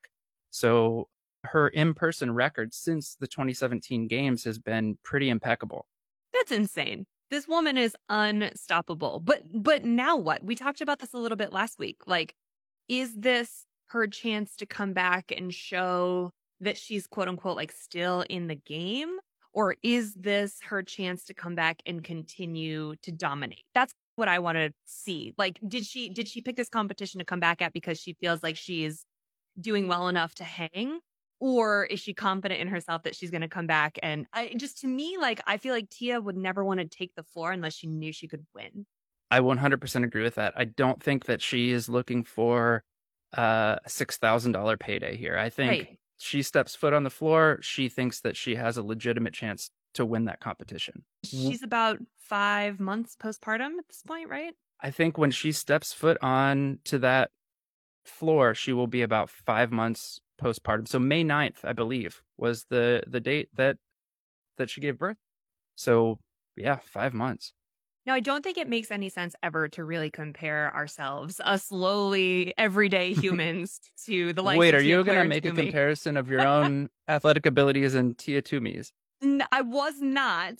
So 0.52 1.10
her 1.44 1.68
in 1.68 1.94
person 1.94 2.34
record 2.34 2.74
since 2.74 3.18
the 3.20 3.28
2017 3.28 4.08
games 4.08 4.46
has 4.46 4.58
been 4.58 4.98
pretty 5.04 5.30
impeccable. 5.30 5.86
That's 6.34 6.54
insane. 6.54 7.08
This 7.30 7.46
woman 7.46 7.78
is 7.78 7.94
unstoppable. 8.08 9.20
But 9.20 9.44
but 9.54 9.84
now 9.84 10.16
what? 10.16 10.46
We 10.46 10.56
talked 10.56 10.80
about 10.80 11.00
this 11.00 11.14
a 11.14 11.18
little 11.18 11.36
bit 11.36 11.52
last 11.52 11.78
week. 11.78 11.98
Like 12.08 12.36
is 12.88 13.14
this 13.14 13.67
her 13.88 14.08
chance 14.08 14.56
to 14.58 14.66
come 14.66 14.94
back 14.94 15.32
and 15.36 15.54
show 15.54 16.32
that 16.62 16.78
she's 16.78 17.08
quote 17.08 17.28
unquote 17.28 17.56
like 17.56 17.72
still 17.72 18.26
in 18.30 18.48
the 18.48 18.56
game 18.56 19.18
or 19.54 19.76
is 19.82 20.14
this 20.14 20.60
her 20.66 20.84
chance 20.84 21.26
to 21.26 21.34
come 21.34 21.56
back 21.56 21.82
and 21.86 22.04
continue 22.04 22.96
to 23.02 23.12
dominate? 23.12 23.64
That's 23.74 23.92
what 24.16 24.28
I 24.28 24.38
want 24.38 24.58
to 24.58 24.72
see. 24.86 25.34
Like, 25.36 25.60
did 25.68 25.84
she 25.84 26.10
did 26.10 26.28
she 26.28 26.42
pick 26.42 26.56
this 26.56 26.70
competition 26.70 27.18
to 27.18 27.26
come 27.26 27.40
back 27.40 27.62
at 27.62 27.74
because 27.74 28.00
she 28.00 28.14
feels 28.14 28.44
like 28.44 28.56
she's 28.56 29.04
doing 29.60 29.88
well 29.88 30.10
enough 30.10 30.36
to 30.36 30.44
hang? 30.44 31.00
Or 31.40 31.86
is 31.86 32.00
she 32.00 32.14
confident 32.14 32.62
in 32.62 32.68
herself 32.68 33.02
that 33.04 33.16
she's 33.16 33.32
going 33.32 33.42
to 33.42 33.48
come 33.48 33.66
back? 33.66 33.98
And 34.04 34.28
I 34.32 34.54
just 34.58 34.82
to 34.82 34.88
me, 34.88 35.18
like, 35.20 35.42
I 35.48 35.58
feel 35.58 35.74
like 35.74 35.90
Tia 35.90 36.22
would 36.22 36.38
never 36.38 36.64
want 36.64 36.80
to 36.80 36.86
take 36.86 37.16
the 37.16 37.24
floor 37.24 37.52
unless 37.52 37.74
she 37.74 37.88
knew 37.88 38.12
she 38.12 38.28
could 38.28 38.46
win. 38.54 38.86
I 39.32 39.40
100% 39.40 40.04
agree 40.04 40.24
with 40.24 40.36
that. 40.36 40.54
I 40.56 40.66
don't 40.66 41.02
think 41.02 41.26
that 41.26 41.42
she 41.42 41.72
is 41.72 41.90
looking 41.90 42.24
for 42.24 42.84
uh, 43.36 43.78
a 43.84 43.90
$6,000 43.90 44.80
payday 44.80 45.18
here. 45.18 45.38
I 45.38 45.50
think 45.50 45.72
right. 45.72 46.00
she 46.18 46.42
steps 46.42 46.76
foot 46.76 46.94
on 46.94 47.04
the 47.04 47.10
floor. 47.10 47.60
She 47.62 47.90
thinks 47.90 48.22
that 48.22 48.38
she 48.38 48.56
has 48.56 48.78
a 48.78 48.84
legitimate 48.84 49.34
chance 49.34 49.72
to 49.96 50.06
win 50.06 50.26
that 50.26 50.40
competition. 50.40 51.04
She's 51.24 51.64
about 51.64 52.00
five 52.18 52.80
months 52.80 53.16
postpartum 53.22 53.78
at 53.80 53.88
this 53.88 54.04
point, 54.06 54.30
right? 54.30 54.54
I 54.82 54.92
think 54.92 55.18
when 55.18 55.32
she 55.32 55.52
steps 55.52 55.94
foot 55.94 56.18
on 56.22 56.80
to 56.86 57.00
that 57.00 57.32
floor, 58.06 58.54
she 58.54 58.74
will 58.74 58.88
be 58.88 59.02
about 59.02 59.30
five 59.30 59.72
months 59.72 60.20
postpartum. 60.42 60.88
So 60.88 61.00
May 61.00 61.24
9th, 61.24 61.64
I 61.64 61.74
believe, 61.74 62.22
was 62.38 62.66
the 62.70 63.04
the 63.08 63.20
date 63.20 63.50
that 63.56 63.78
that 64.58 64.70
she 64.70 64.82
gave 64.82 64.98
birth. 64.98 65.18
So 65.76 66.20
yeah, 66.56 66.78
five 66.84 67.14
months. 67.14 67.54
Now, 68.08 68.14
I 68.14 68.22
don't 68.22 68.42
think 68.42 68.58
it 68.58 68.70
makes 68.70 68.90
any 68.90 69.10
sense 69.10 69.36
ever 69.44 69.68
to 69.68 69.84
really 69.84 70.10
compare 70.10 70.74
ourselves, 70.74 71.42
us 71.44 71.74
lowly 71.74 72.54
everyday 72.58 73.12
humans, 73.22 73.82
to 74.06 74.32
the 74.32 74.42
likes 74.42 74.58
Wait, 74.58 74.74
are 74.74 74.82
you 74.82 75.04
going 75.04 75.18
to 75.18 75.26
make 75.26 75.44
a 75.44 75.52
comparison 75.52 76.16
of 76.16 76.30
your 76.30 76.40
own 76.48 76.90
athletic 77.10 77.46
abilities 77.46 77.96
and 77.96 78.18
Tia 78.18 78.42
Toomey's? 78.42 78.94
I 79.52 79.62
was 79.62 80.00
not. 80.00 80.54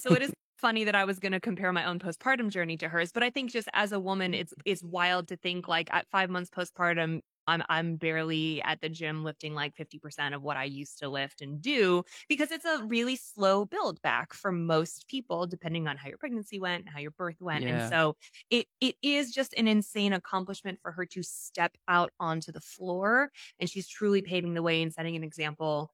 So 0.00 0.12
it 0.14 0.22
is 0.22 0.32
funny 0.58 0.82
that 0.82 0.96
I 0.96 1.04
was 1.04 1.20
going 1.20 1.30
to 1.30 1.38
compare 1.38 1.72
my 1.72 1.84
own 1.84 2.00
postpartum 2.00 2.50
journey 2.50 2.76
to 2.78 2.88
hers, 2.88 3.12
but 3.12 3.22
I 3.22 3.30
think 3.30 3.52
just 3.52 3.68
as 3.72 3.92
a 3.92 4.00
woman, 4.00 4.34
it's 4.34 4.52
it's 4.64 4.82
wild 4.82 5.28
to 5.28 5.36
think 5.36 5.68
like 5.68 5.88
at 5.92 6.08
five 6.10 6.28
months 6.28 6.50
postpartum, 6.50 7.20
I'm 7.46 7.62
I'm 7.68 7.96
barely 7.96 8.62
at 8.62 8.80
the 8.80 8.88
gym 8.88 9.24
lifting 9.24 9.54
like 9.54 9.74
50% 9.76 10.34
of 10.34 10.42
what 10.42 10.56
I 10.56 10.64
used 10.64 10.98
to 11.00 11.08
lift 11.08 11.40
and 11.40 11.60
do 11.60 12.04
because 12.28 12.50
it's 12.50 12.64
a 12.64 12.84
really 12.84 13.16
slow 13.16 13.64
build 13.64 14.00
back 14.02 14.32
for 14.34 14.52
most 14.52 15.08
people, 15.08 15.46
depending 15.46 15.88
on 15.88 15.96
how 15.96 16.08
your 16.08 16.18
pregnancy 16.18 16.60
went, 16.60 16.88
how 16.88 17.00
your 17.00 17.10
birth 17.12 17.40
went. 17.40 17.64
Yeah. 17.64 17.68
And 17.68 17.82
so 17.82 18.16
it 18.50 18.66
it 18.80 18.96
is 19.02 19.32
just 19.32 19.54
an 19.54 19.68
insane 19.68 20.12
accomplishment 20.12 20.80
for 20.80 20.92
her 20.92 21.06
to 21.06 21.22
step 21.22 21.76
out 21.88 22.12
onto 22.20 22.52
the 22.52 22.60
floor. 22.60 23.30
And 23.58 23.68
she's 23.68 23.88
truly 23.88 24.22
paving 24.22 24.54
the 24.54 24.62
way 24.62 24.82
and 24.82 24.92
setting 24.92 25.16
an 25.16 25.24
example 25.24 25.92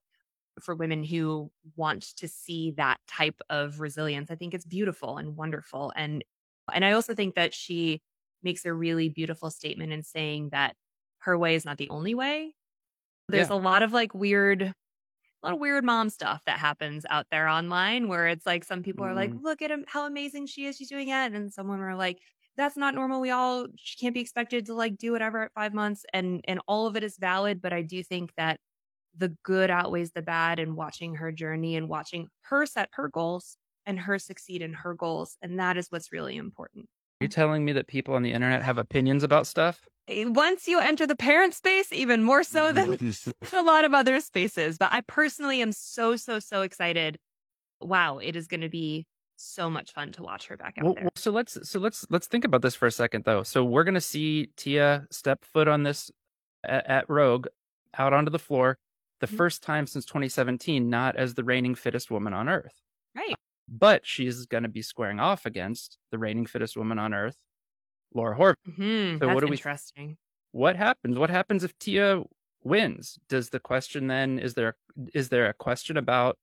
for 0.61 0.75
women 0.75 1.05
who 1.05 1.51
want 1.77 2.03
to 2.17 2.29
see 2.29 2.73
that 2.73 2.99
type 3.07 3.41
of 3.51 3.81
resilience. 3.81 4.31
I 4.31 4.37
think 4.37 4.55
it's 4.55 4.65
beautiful 4.65 5.19
and 5.19 5.37
wonderful. 5.37 5.93
And 5.97 6.25
and 6.73 6.85
I 6.85 6.93
also 6.93 7.15
think 7.15 7.35
that 7.35 7.55
she 7.55 8.03
makes 8.43 8.65
a 8.65 8.73
really 8.73 9.09
beautiful 9.09 9.51
statement 9.51 9.93
in 9.93 10.03
saying 10.03 10.51
that 10.51 10.77
her 11.21 11.37
way 11.37 11.55
is 11.55 11.65
not 11.65 11.79
the 11.79 11.91
only 11.91 12.15
way. 12.15 12.55
There's 13.29 13.51
yeah. 13.51 13.57
a 13.57 13.59
lot 13.59 13.83
of 13.83 13.93
like 13.93 14.15
weird 14.15 14.63
a 14.63 15.47
lot 15.47 15.55
of 15.55 15.61
weird 15.61 15.85
mom 15.85 16.11
stuff 16.11 16.43
that 16.47 16.59
happens 16.59 17.05
out 17.11 17.27
there 17.31 17.49
online 17.49 18.09
where 18.09 18.27
it's 18.27 18.47
like 18.47 18.65
some 18.65 18.83
people 18.83 19.05
mm. 19.05 19.11
are 19.11 19.15
like, 19.15 19.31
mm-hmm. 19.31 19.45
look 19.45 19.63
at 19.63 19.71
how 19.87 20.07
amazing 20.07 20.47
she 20.47 20.67
is, 20.67 20.77
she's 20.77 20.89
doing 20.89 21.09
it. 21.09 21.33
And 21.33 21.53
someone 21.53 21.81
are 21.81 21.95
like, 21.95 22.19
that's 22.57 22.77
not 22.77 22.95
normal. 22.95 23.21
We 23.21 23.31
all 23.31 23.67
she 23.77 23.97
can't 23.99 24.15
be 24.15 24.21
expected 24.21 24.67
to 24.67 24.75
like 24.75 24.97
do 24.97 25.13
whatever 25.13 25.43
at 25.43 25.53
five 25.53 25.75
months. 25.75 26.05
And 26.13 26.41
and 26.49 26.61
all 26.67 26.87
of 26.87 26.97
it 26.97 27.05
is 27.05 27.17
valid. 27.19 27.61
But 27.61 27.73
I 27.73 27.83
do 27.83 28.03
think 28.03 28.33
that 28.37 28.59
the 29.17 29.37
good 29.43 29.71
outweighs 29.71 30.13
the 30.13 30.23
bad 30.23 30.59
and 30.59 30.77
watching 30.77 31.17
her 31.17 31.33
journey 31.33 31.77
and 31.77 31.89
watching 31.89 32.29
her 32.43 32.67
set 32.67 32.89
her 32.93 33.09
goals 33.09 33.57
and 33.87 33.99
her 33.99 34.19
succeed 34.19 34.63
in 34.63 34.73
her 34.73 34.95
goals. 34.95 35.37
And 35.43 35.59
that 35.59 35.77
is 35.77 35.89
what's 35.91 36.13
really 36.13 36.37
important. 36.37 36.87
You're 37.21 37.27
you 37.27 37.29
telling 37.29 37.65
me 37.65 37.73
that 37.73 37.87
people 37.87 38.15
on 38.15 38.23
the 38.23 38.33
internet 38.33 38.63
have 38.63 38.79
opinions 38.79 39.23
about 39.23 39.47
stuff? 39.47 39.81
Once 40.09 40.69
you 40.69 40.79
enter 40.79 41.07
the 41.07 41.17
parent 41.17 41.55
space, 41.55 41.93
even 41.93 42.23
more 42.23 42.43
so 42.43 42.73
than 42.73 43.15
a 43.53 43.63
lot 43.63 43.85
of 43.85 43.93
other 43.93 44.21
spaces. 44.21 44.79
But 44.79 44.93
I 44.93 45.01
personally 45.01 45.61
am 45.61 45.73
so, 45.73 46.17
so, 46.17 46.39
so 46.39 46.63
excited. 46.63 47.19
Wow, 47.81 48.19
it 48.19 48.37
is 48.37 48.47
going 48.47 48.61
to 48.61 48.69
be 48.69 49.07
so 49.37 49.69
much 49.69 49.93
fun 49.93 50.13
to 50.13 50.23
watch 50.23 50.47
her 50.47 50.57
back 50.57 50.77
out 50.79 50.85
well, 50.85 50.95
there. 50.95 51.05
Well, 51.05 51.11
so 51.17 51.31
let's 51.31 51.59
so 51.69 51.79
let's 51.79 52.07
let's 52.09 52.27
think 52.27 52.45
about 52.45 52.63
this 52.63 52.75
for 52.75 52.87
a 52.87 52.91
second 52.91 53.25
though. 53.25 53.43
So 53.43 53.65
we're 53.65 53.85
going 53.85 53.95
to 53.95 54.01
see 54.01 54.49
Tia 54.57 55.07
step 55.11 55.45
foot 55.45 55.69
on 55.69 55.83
this 55.83 56.11
at, 56.65 56.87
at 56.87 57.11
Rogue 57.11 57.47
out 57.99 58.13
onto 58.13 58.31
the 58.31 58.39
floor 58.39 58.79
the 59.21 59.27
mm-hmm. 59.27 59.37
first 59.37 59.63
time 59.63 59.87
since 59.87 60.05
2017, 60.05 60.89
not 60.89 61.17
as 61.17 61.35
the 61.35 61.45
reigning 61.45 61.75
fittest 61.75 62.11
woman 62.11 62.33
on 62.33 62.49
earth. 62.49 62.83
Right. 63.15 63.35
But 63.69 64.07
she's 64.07 64.47
going 64.47 64.63
to 64.63 64.69
be 64.69 64.83
squaring 64.83 65.21
off 65.21 65.47
against 65.47 65.99
the 66.11 66.19
reigning 66.19 66.47
fittest 66.47 66.77
woman 66.77 66.99
on 66.99 67.15
earth, 67.15 67.37
Laura 68.15 68.37
Horvath. 68.37 68.55
Mm-hmm. 68.69 69.19
So 69.19 69.27
That's 69.27 69.35
what 69.35 69.41
do 69.41 69.47
we? 69.47 69.57
Interesting. 69.57 70.17
What 70.53 70.77
happens? 70.77 71.19
What 71.19 71.31
happens 71.31 71.65
if 71.65 71.79
Tia 71.79 72.23
wins? 72.65 73.19
Does 73.29 73.51
the 73.51 73.61
question 73.61 74.07
then 74.07 74.39
is 74.39 74.55
there 74.55 74.77
is 75.15 75.29
there 75.29 75.49
a 75.49 75.55
question 75.55 75.97
about 75.97 76.39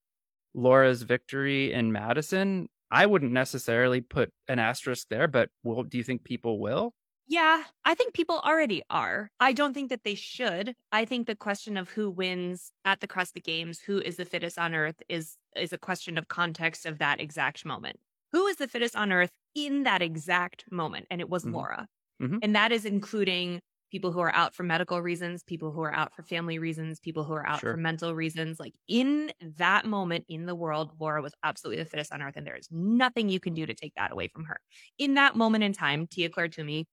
Laura's 0.54 1.04
victory 1.04 1.74
in 1.74 1.92
Madison? 1.92 2.70
I 2.92 3.08
wouldn't 3.08 3.32
necessarily 3.32 4.02
put 4.02 4.32
an 4.48 4.60
asterisk 4.60 5.08
there, 5.10 5.28
but 5.28 5.50
will 5.64 5.84
do 5.84 5.98
you 5.98 6.04
think 6.04 6.24
people 6.24 6.60
will? 6.60 6.94
Yeah, 7.26 7.64
I 7.86 7.96
think 7.96 8.14
people 8.14 8.40
already 8.44 8.84
are. 8.90 9.30
I 9.40 9.54
don't 9.54 9.74
think 9.74 9.90
that 9.90 10.04
they 10.04 10.16
should. 10.16 10.76
I 10.92 11.06
think 11.06 11.26
the 11.26 11.36
question 11.36 11.78
of 11.78 11.90
who 11.90 12.10
wins 12.10 12.72
at 12.84 13.00
the 13.00 13.08
CrossFit 13.08 13.44
Games, 13.44 13.80
who 13.80 14.00
is 14.00 14.18
the 14.18 14.26
fittest 14.26 14.60
on 14.60 14.76
earth, 14.76 15.02
is 15.10 15.38
is 15.56 15.74
a 15.74 15.78
question 15.78 16.18
of 16.18 16.28
context 16.28 16.86
of 16.86 17.00
that 17.00 17.22
exact 17.22 17.66
moment. 17.66 18.00
Who 18.34 18.46
is 18.48 18.58
the 18.58 18.68
fittest 18.68 18.96
on 18.96 19.12
earth 19.12 19.32
in 19.56 19.84
that 19.84 20.02
exact 20.02 20.66
moment? 20.72 21.08
And 21.10 21.22
it 21.22 21.30
was 21.30 21.44
mm-hmm. 21.44 21.56
Laura. 21.56 21.88
Mm-hmm. 22.22 22.38
And 22.42 22.56
that 22.56 22.72
is 22.72 22.86
including 22.86 23.60
people 23.92 24.12
who 24.12 24.20
are 24.22 24.34
out 24.34 24.56
for 24.56 24.64
medical 24.64 25.00
reasons, 25.02 25.44
people 25.44 25.72
who 25.72 25.82
are 25.82 25.94
out 25.94 26.12
for 26.16 26.24
family 26.24 26.58
reasons, 26.58 27.00
people 27.00 27.24
who 27.24 27.34
are 27.34 27.46
out 27.46 27.60
sure. 27.60 27.74
for 27.74 27.78
mental 27.78 28.16
reasons. 28.16 28.60
Like 28.60 28.74
in 28.88 29.32
that 29.58 29.86
moment 29.86 30.26
in 30.28 30.48
the 30.48 30.56
world, 30.56 30.92
Laura 31.00 31.22
was 31.22 31.34
absolutely 31.44 31.84
the 31.84 31.90
fittest 31.90 32.12
on 32.12 32.22
earth, 32.24 32.34
and 32.36 32.46
there 32.46 32.56
is 32.56 32.68
nothing 32.72 33.30
you 33.30 33.40
can 33.40 33.54
do 33.54 33.68
to 33.68 33.74
take 33.76 33.94
that 33.96 34.12
away 34.12 34.30
from 34.30 34.46
her. 34.46 34.58
In 34.98 35.14
that 35.14 35.36
moment 35.36 35.64
in 35.64 35.74
time, 35.74 36.08
Tia-Claire 36.08 36.48
Toomey 36.48 36.88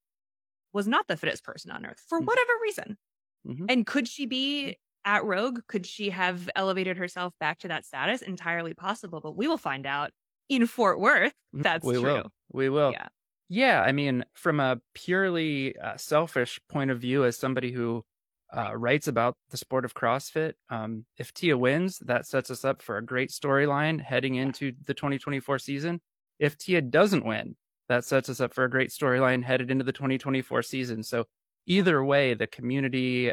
was 0.74 0.86
not 0.86 1.08
the 1.08 1.16
fittest 1.16 1.42
person 1.42 1.70
on 1.70 1.86
earth 1.86 2.02
for 2.06 2.18
mm-hmm. 2.18 2.26
whatever 2.26 2.52
reason. 2.62 2.98
Mm-hmm. 3.48 3.64
And 3.70 3.86
could 3.86 4.06
she 4.06 4.26
be 4.26 4.76
at 5.06 5.24
Rogue? 5.24 5.60
Could 5.68 5.86
she 5.86 6.10
have 6.10 6.50
elevated 6.54 6.98
herself 6.98 7.32
back 7.40 7.60
to 7.60 7.68
that 7.68 7.86
status? 7.86 8.20
Entirely 8.20 8.74
possible, 8.74 9.20
but 9.22 9.36
we 9.36 9.48
will 9.48 9.56
find 9.56 9.86
out 9.86 10.10
in 10.50 10.66
Fort 10.66 11.00
Worth. 11.00 11.32
Mm, 11.56 11.62
that's 11.62 11.84
we 11.84 11.94
true. 11.94 12.02
Will. 12.02 12.30
We 12.52 12.68
will. 12.68 12.92
Yeah. 12.92 13.08
Yeah. 13.48 13.82
I 13.82 13.92
mean, 13.92 14.24
from 14.34 14.60
a 14.60 14.80
purely 14.94 15.76
uh, 15.76 15.96
selfish 15.96 16.60
point 16.68 16.90
of 16.90 17.00
view, 17.00 17.24
as 17.24 17.36
somebody 17.36 17.72
who 17.72 18.04
uh, 18.56 18.76
writes 18.76 19.08
about 19.08 19.36
the 19.50 19.56
sport 19.56 19.84
of 19.84 19.94
CrossFit. 19.94 20.54
Um, 20.70 21.04
if 21.16 21.32
Tia 21.32 21.56
wins, 21.56 21.98
that 22.00 22.26
sets 22.26 22.50
us 22.50 22.64
up 22.64 22.82
for 22.82 22.96
a 22.96 23.04
great 23.04 23.30
storyline 23.30 24.00
heading 24.00 24.34
into 24.34 24.72
the 24.86 24.94
2024 24.94 25.58
season. 25.58 26.00
If 26.38 26.56
Tia 26.58 26.82
doesn't 26.82 27.24
win, 27.24 27.56
that 27.88 28.04
sets 28.04 28.28
us 28.28 28.40
up 28.40 28.54
for 28.54 28.64
a 28.64 28.70
great 28.70 28.90
storyline 28.90 29.42
headed 29.42 29.70
into 29.70 29.84
the 29.84 29.92
2024 29.92 30.62
season. 30.62 31.02
So 31.02 31.26
either 31.66 32.04
way, 32.04 32.34
the 32.34 32.46
community, 32.46 33.32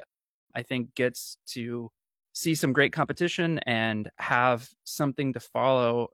I 0.56 0.64
think, 0.64 0.94
gets 0.96 1.38
to 1.48 1.90
see 2.34 2.54
some 2.54 2.74
great 2.74 2.94
competition 2.94 3.60
and 3.60 4.10
have 4.18 4.70
something 4.84 5.34
to 5.34 5.40
follow 5.40 6.10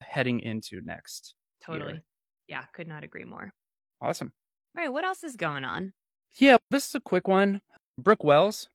heading 0.00 0.40
into 0.40 0.80
next. 0.80 1.34
Totally. 1.64 1.92
Year. 1.92 2.02
Yeah, 2.48 2.64
could 2.72 2.88
not 2.88 3.04
agree 3.04 3.24
more. 3.24 3.52
Awesome. 4.00 4.32
All 4.76 4.84
right, 4.84 4.92
what 4.92 5.04
else 5.04 5.22
is 5.22 5.36
going 5.36 5.64
on? 5.64 5.92
Yeah, 6.36 6.56
this 6.70 6.88
is 6.88 6.94
a 6.94 7.00
quick 7.00 7.28
one. 7.28 7.60
Brooke 7.98 8.24
Wells, 8.24 8.68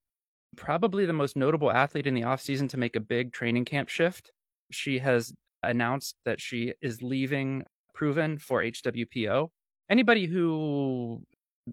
probably 0.56 1.06
the 1.06 1.13
most 1.13 1.36
notable 1.36 1.72
athlete 1.72 2.08
in 2.08 2.13
the 2.13 2.22
offseason 2.22 2.70
to 2.70 2.77
make 2.77 2.96
a 2.96 3.00
big 3.00 3.32
training 3.32 3.65
camp 3.65 3.89
shift. 3.89 4.32
She 4.72 5.00
has 5.00 5.34
announced 5.62 6.15
that 6.25 6.42
she 6.42 6.74
is 6.82 7.01
leaving 7.01 7.63
PRVN 7.98 8.42
for 8.42 8.62
HWPO. 8.62 9.50
Anybody 9.89 10.25
who 10.25 11.24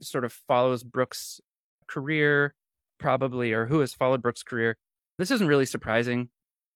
sort 0.01 0.25
of 0.25 0.33
follows 0.33 0.85
Brooke's 0.85 1.41
career, 1.89 2.55
probably, 2.99 3.53
or 3.53 3.67
who 3.67 3.81
has 3.81 3.95
followed 3.95 4.23
Brooke's 4.23 4.43
career, 4.43 4.77
this 5.19 5.31
isn't 5.31 5.49
really 5.49 5.67
surprising. 5.67 6.29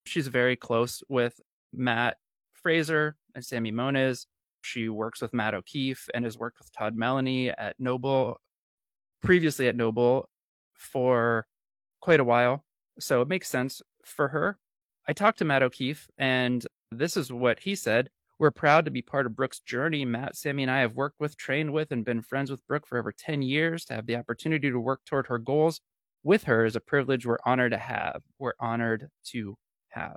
She's 0.06 0.28
very 0.28 0.56
close 0.56 1.02
with 1.08 1.40
Mat 1.72 2.16
Fraser 2.52 3.16
and 3.34 3.44
Sammy 3.44 3.70
Moniz. 3.70 4.26
She 4.64 4.88
works 4.88 5.20
with 5.20 5.34
Matt 5.34 5.54
O'Keefe 5.54 6.08
and 6.14 6.24
has 6.24 6.38
worked 6.38 6.58
with 6.58 6.72
Todd 6.72 6.96
Melanie 6.96 7.50
at 7.50 7.76
Noble, 7.78 8.40
previously 9.22 9.68
at 9.68 9.76
Noble, 9.76 10.28
for 10.72 11.46
quite 12.00 12.20
a 12.20 12.24
while. 12.24 12.64
So 12.98 13.20
it 13.20 13.28
makes 13.28 13.48
sense 13.48 13.82
for 14.04 14.28
her. 14.28 14.58
I 15.06 15.12
talked 15.12 15.38
to 15.38 15.44
Matt 15.44 15.62
O'Keefe, 15.62 16.08
and 16.16 16.66
this 16.90 17.16
is 17.16 17.32
what 17.32 17.60
he 17.60 17.74
said. 17.74 18.08
We're 18.38 18.50
proud 18.50 18.84
to 18.86 18.90
be 18.90 19.02
part 19.02 19.26
of 19.26 19.36
Brooke's 19.36 19.60
journey. 19.60 20.04
Mat, 20.04 20.34
Sammy, 20.34 20.62
and 20.62 20.70
I 20.70 20.80
have 20.80 20.94
worked 20.94 21.20
with, 21.20 21.36
trained 21.36 21.72
with, 21.72 21.92
and 21.92 22.04
been 22.04 22.22
friends 22.22 22.50
with 22.50 22.66
Brooke 22.66 22.86
for 22.86 22.98
over 22.98 23.12
10 23.12 23.42
years. 23.42 23.84
To 23.86 23.94
have 23.94 24.06
the 24.06 24.16
opportunity 24.16 24.70
to 24.70 24.80
work 24.80 25.00
toward 25.04 25.26
her 25.26 25.38
goals 25.38 25.80
with 26.22 26.44
her 26.44 26.64
is 26.64 26.74
a 26.74 26.80
privilege 26.80 27.26
we're 27.26 27.38
honored 27.44 27.72
to 27.72 27.78
have. 27.78 28.22
We're 28.38 28.54
honored 28.58 29.08
to 29.26 29.56
have. 29.90 30.16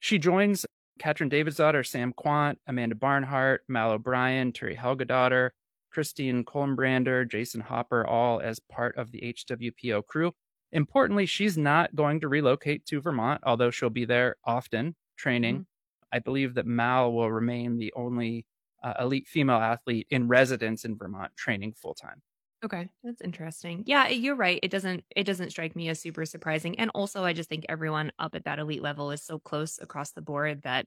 She 0.00 0.18
joins 0.18 0.66
Katrin 0.98 1.30
Davidsdottir, 1.30 1.86
Sam 1.86 2.12
Kwant, 2.12 2.58
Amanda 2.66 2.94
Barnhart, 2.94 3.62
Mal 3.68 3.92
O'Brien, 3.92 4.52
Thuri 4.52 4.76
Helgadottir, 4.76 5.50
Christine 5.90 6.44
Kolmbrander, 6.44 7.28
Jayson 7.28 7.62
Hopper, 7.62 8.06
all 8.06 8.40
as 8.40 8.60
part 8.60 8.96
of 8.96 9.10
the 9.10 9.34
HWPO 9.34 10.06
crew. 10.06 10.32
Importantly, 10.72 11.26
she's 11.26 11.56
not 11.56 11.94
going 11.96 12.20
to 12.20 12.28
relocate 12.28 12.84
to 12.86 13.00
Vermont, 13.00 13.40
although 13.44 13.70
she'll 13.70 13.90
be 13.90 14.04
there 14.04 14.36
often 14.44 14.94
training. 15.16 15.54
Mm-hmm. 15.54 16.16
I 16.16 16.18
believe 16.18 16.54
that 16.54 16.66
Mal 16.66 17.12
will 17.12 17.30
remain 17.30 17.78
the 17.78 17.92
only 17.96 18.46
uh, 18.82 18.94
elite 19.00 19.26
female 19.26 19.56
athlete 19.56 20.06
in 20.10 20.28
residence 20.28 20.84
in 20.84 20.96
Vermont 20.96 21.32
training 21.36 21.74
full 21.74 21.94
time. 21.94 22.22
Okay, 22.64 22.88
that's 23.04 23.20
interesting. 23.20 23.84
Yeah, 23.86 24.06
eh, 24.08 24.14
you're 24.14 24.34
right. 24.34 24.58
It 24.62 24.70
doesn't 24.70 25.04
it 25.14 25.24
doesn't 25.24 25.50
strike 25.50 25.76
me 25.76 25.88
as 25.88 26.00
super 26.00 26.26
surprising. 26.26 26.78
And 26.78 26.90
also 26.94 27.24
I 27.24 27.32
just 27.32 27.48
think 27.48 27.64
everyone 27.68 28.10
up 28.18 28.34
at 28.34 28.44
that 28.44 28.58
elite 28.58 28.82
level 28.82 29.12
is 29.12 29.22
so 29.22 29.38
close 29.38 29.78
across 29.78 30.10
the 30.12 30.22
board 30.22 30.62
that 30.62 30.86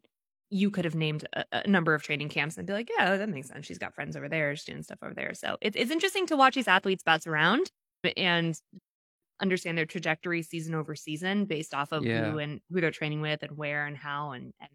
you 0.49 0.69
could 0.69 0.83
have 0.83 0.95
named 0.95 1.25
a, 1.33 1.45
a 1.53 1.67
number 1.67 1.93
of 1.93 2.03
training 2.03 2.27
camps 2.27 2.57
and 2.57 2.67
be 2.67 2.73
like, 2.73 2.89
yeah, 2.97 3.15
that 3.15 3.29
makes 3.29 3.47
sense. 3.47 3.65
She's 3.65 3.77
got 3.77 3.95
friends 3.95 4.17
over 4.17 4.27
there, 4.27 4.53
she's 4.55 4.65
doing 4.65 4.83
stuff 4.83 4.99
over 5.01 5.13
there. 5.13 5.33
So 5.33 5.57
it's 5.61 5.77
it's 5.77 5.91
interesting 5.91 6.25
to 6.27 6.35
watch 6.35 6.55
these 6.55 6.67
athletes 6.67 7.03
bounce 7.03 7.25
around 7.25 7.71
eh, 8.03 8.11
and 8.17 8.59
understand 9.41 9.77
their 9.77 9.85
trajectory 9.85 10.43
season 10.43 10.75
over 10.75 10.95
season 10.95 11.45
based 11.45 11.73
off 11.73 11.91
of 11.93 12.05
yeah. 12.05 12.31
who 12.31 12.39
and 12.39 12.61
who 12.71 12.81
they're 12.81 12.91
training 12.91 13.21
with 13.21 13.43
and 13.43 13.57
where 13.57 13.85
and 13.87 13.97
how 13.97 14.31
and 14.31 14.53
and 14.59 14.69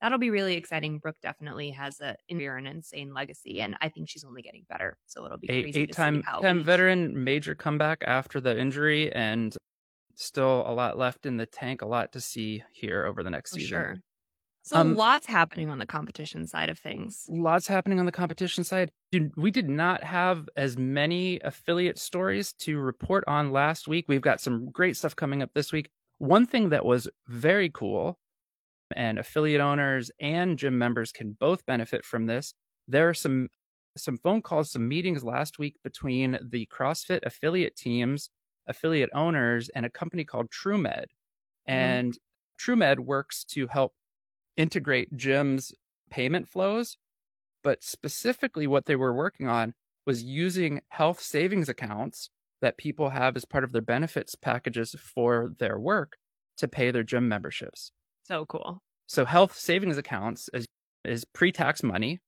that'll 0.00 0.18
be 0.18 0.30
really 0.30 0.54
exciting. 0.54 0.98
Brooke 0.98 1.20
definitely 1.22 1.70
has 1.70 2.00
a 2.00 2.16
an 2.56 2.66
insane 2.66 3.12
legacy, 3.14 3.60
and 3.60 3.76
I 3.80 3.88
think 3.88 4.08
she's 4.08 4.24
only 4.24 4.42
getting 4.42 4.64
better. 4.68 4.96
So 5.06 5.24
it'll 5.24 5.38
be 5.38 5.50
eight, 5.50 5.76
eight 5.76 5.92
time 5.92 6.22
time 6.22 6.62
veteran, 6.64 7.24
major 7.24 7.54
comeback 7.54 8.02
after 8.06 8.40
the 8.40 8.58
injury, 8.58 9.12
and 9.12 9.56
still 10.14 10.64
a 10.66 10.72
lot 10.72 10.98
left 10.98 11.26
in 11.26 11.36
the 11.36 11.46
tank. 11.46 11.82
A 11.82 11.86
lot 11.86 12.12
to 12.12 12.20
see 12.20 12.62
here 12.72 13.04
over 13.04 13.22
the 13.22 13.30
next 13.30 13.50
For 13.52 13.60
season. 13.60 13.68
Sure. 13.68 13.96
So 14.62 14.76
um, 14.76 14.96
lots 14.96 15.26
happening 15.26 15.70
on 15.70 15.78
the 15.78 15.86
competition 15.86 16.46
side 16.46 16.68
of 16.68 16.78
things. 16.78 17.24
Lots 17.28 17.66
happening 17.66 18.00
on 18.00 18.06
the 18.06 18.12
competition 18.12 18.64
side. 18.64 18.90
Dude, 19.10 19.32
We 19.34 19.50
did 19.50 19.66
not 19.66 20.04
have 20.04 20.46
as 20.56 20.76
many 20.76 21.40
affiliate 21.42 21.98
stories 21.98 22.52
to 22.60 22.78
report 22.78 23.24
on 23.26 23.50
last 23.50 23.88
week. 23.88 24.04
We've 24.08 24.20
got 24.20 24.42
some 24.42 24.70
great 24.70 24.96
stuff 24.96 25.16
coming 25.16 25.42
up 25.42 25.50
this 25.54 25.72
week. 25.72 25.88
One 26.18 26.44
thing 26.44 26.68
that 26.68 26.84
was 26.84 27.08
very 27.28 27.70
cool 27.72 28.18
and 28.96 29.18
affiliate 29.18 29.60
owners 29.60 30.10
and 30.20 30.58
gym 30.58 30.78
members 30.78 31.12
can 31.12 31.36
both 31.38 31.64
benefit 31.66 32.04
from 32.04 32.26
this. 32.26 32.54
There 32.86 33.08
are 33.08 33.14
some 33.14 33.48
some 33.96 34.18
phone 34.18 34.42
calls, 34.42 34.70
some 34.70 34.86
meetings 34.86 35.24
last 35.24 35.58
week 35.58 35.76
between 35.82 36.38
the 36.40 36.68
CrossFit 36.72 37.20
affiliate 37.24 37.76
teams, 37.76 38.30
affiliate 38.68 39.10
owners, 39.12 39.68
and 39.70 39.84
a 39.84 39.90
company 39.90 40.24
called 40.24 40.50
TrueMed. 40.50 41.06
Mm-hmm. 41.06 41.72
And 41.72 42.12
mm. 42.12 42.18
TrueMed 42.60 43.00
works 43.00 43.44
to 43.46 43.66
help 43.66 43.92
integrate 44.56 45.16
gyms' 45.16 45.72
payment 46.10 46.48
flows, 46.48 46.96
but 47.62 47.82
specifically 47.82 48.66
what 48.66 48.86
they 48.86 48.96
were 48.96 49.14
working 49.14 49.48
on 49.48 49.74
was 50.06 50.22
using 50.22 50.80
health 50.88 51.20
savings 51.20 51.68
accounts 51.68 52.30
that 52.60 52.78
people 52.78 53.10
have 53.10 53.36
as 53.36 53.44
part 53.44 53.64
of 53.64 53.72
their 53.72 53.82
benefits 53.82 54.34
packages 54.34 54.94
for 54.98 55.52
their 55.58 55.78
work 55.78 56.16
to 56.56 56.66
pay 56.66 56.90
their 56.90 57.02
gym 57.02 57.28
memberships. 57.28 57.92
So 58.28 58.44
cool. 58.44 58.82
So 59.06 59.24
health 59.24 59.56
savings 59.56 59.96
accounts 59.96 60.50
is, 60.52 60.66
is 61.02 61.24
pre-tax 61.24 61.82
money, 61.82 62.20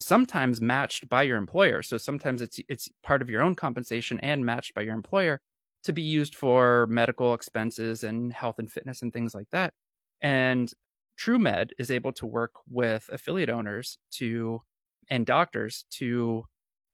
sometimes 0.00 0.60
matched 0.60 1.08
by 1.08 1.22
your 1.22 1.36
employer. 1.36 1.82
So 1.82 1.98
sometimes 1.98 2.42
it's 2.42 2.58
it's 2.68 2.88
part 3.04 3.22
of 3.22 3.30
your 3.30 3.42
own 3.42 3.54
compensation 3.54 4.18
and 4.20 4.44
matched 4.44 4.74
by 4.74 4.82
your 4.82 4.94
employer 4.94 5.40
to 5.84 5.92
be 5.92 6.02
used 6.02 6.34
for 6.34 6.88
medical 6.88 7.32
expenses 7.32 8.02
and 8.02 8.32
health 8.32 8.58
and 8.58 8.70
fitness 8.70 9.02
and 9.02 9.12
things 9.12 9.36
like 9.36 9.46
that. 9.52 9.72
And 10.20 10.72
TrueMed 11.16 11.70
is 11.78 11.92
able 11.92 12.12
to 12.14 12.26
work 12.26 12.50
with 12.68 13.08
affiliate 13.12 13.48
owners 13.48 13.98
to 14.14 14.62
and 15.08 15.24
doctors 15.24 15.84
to 15.98 16.44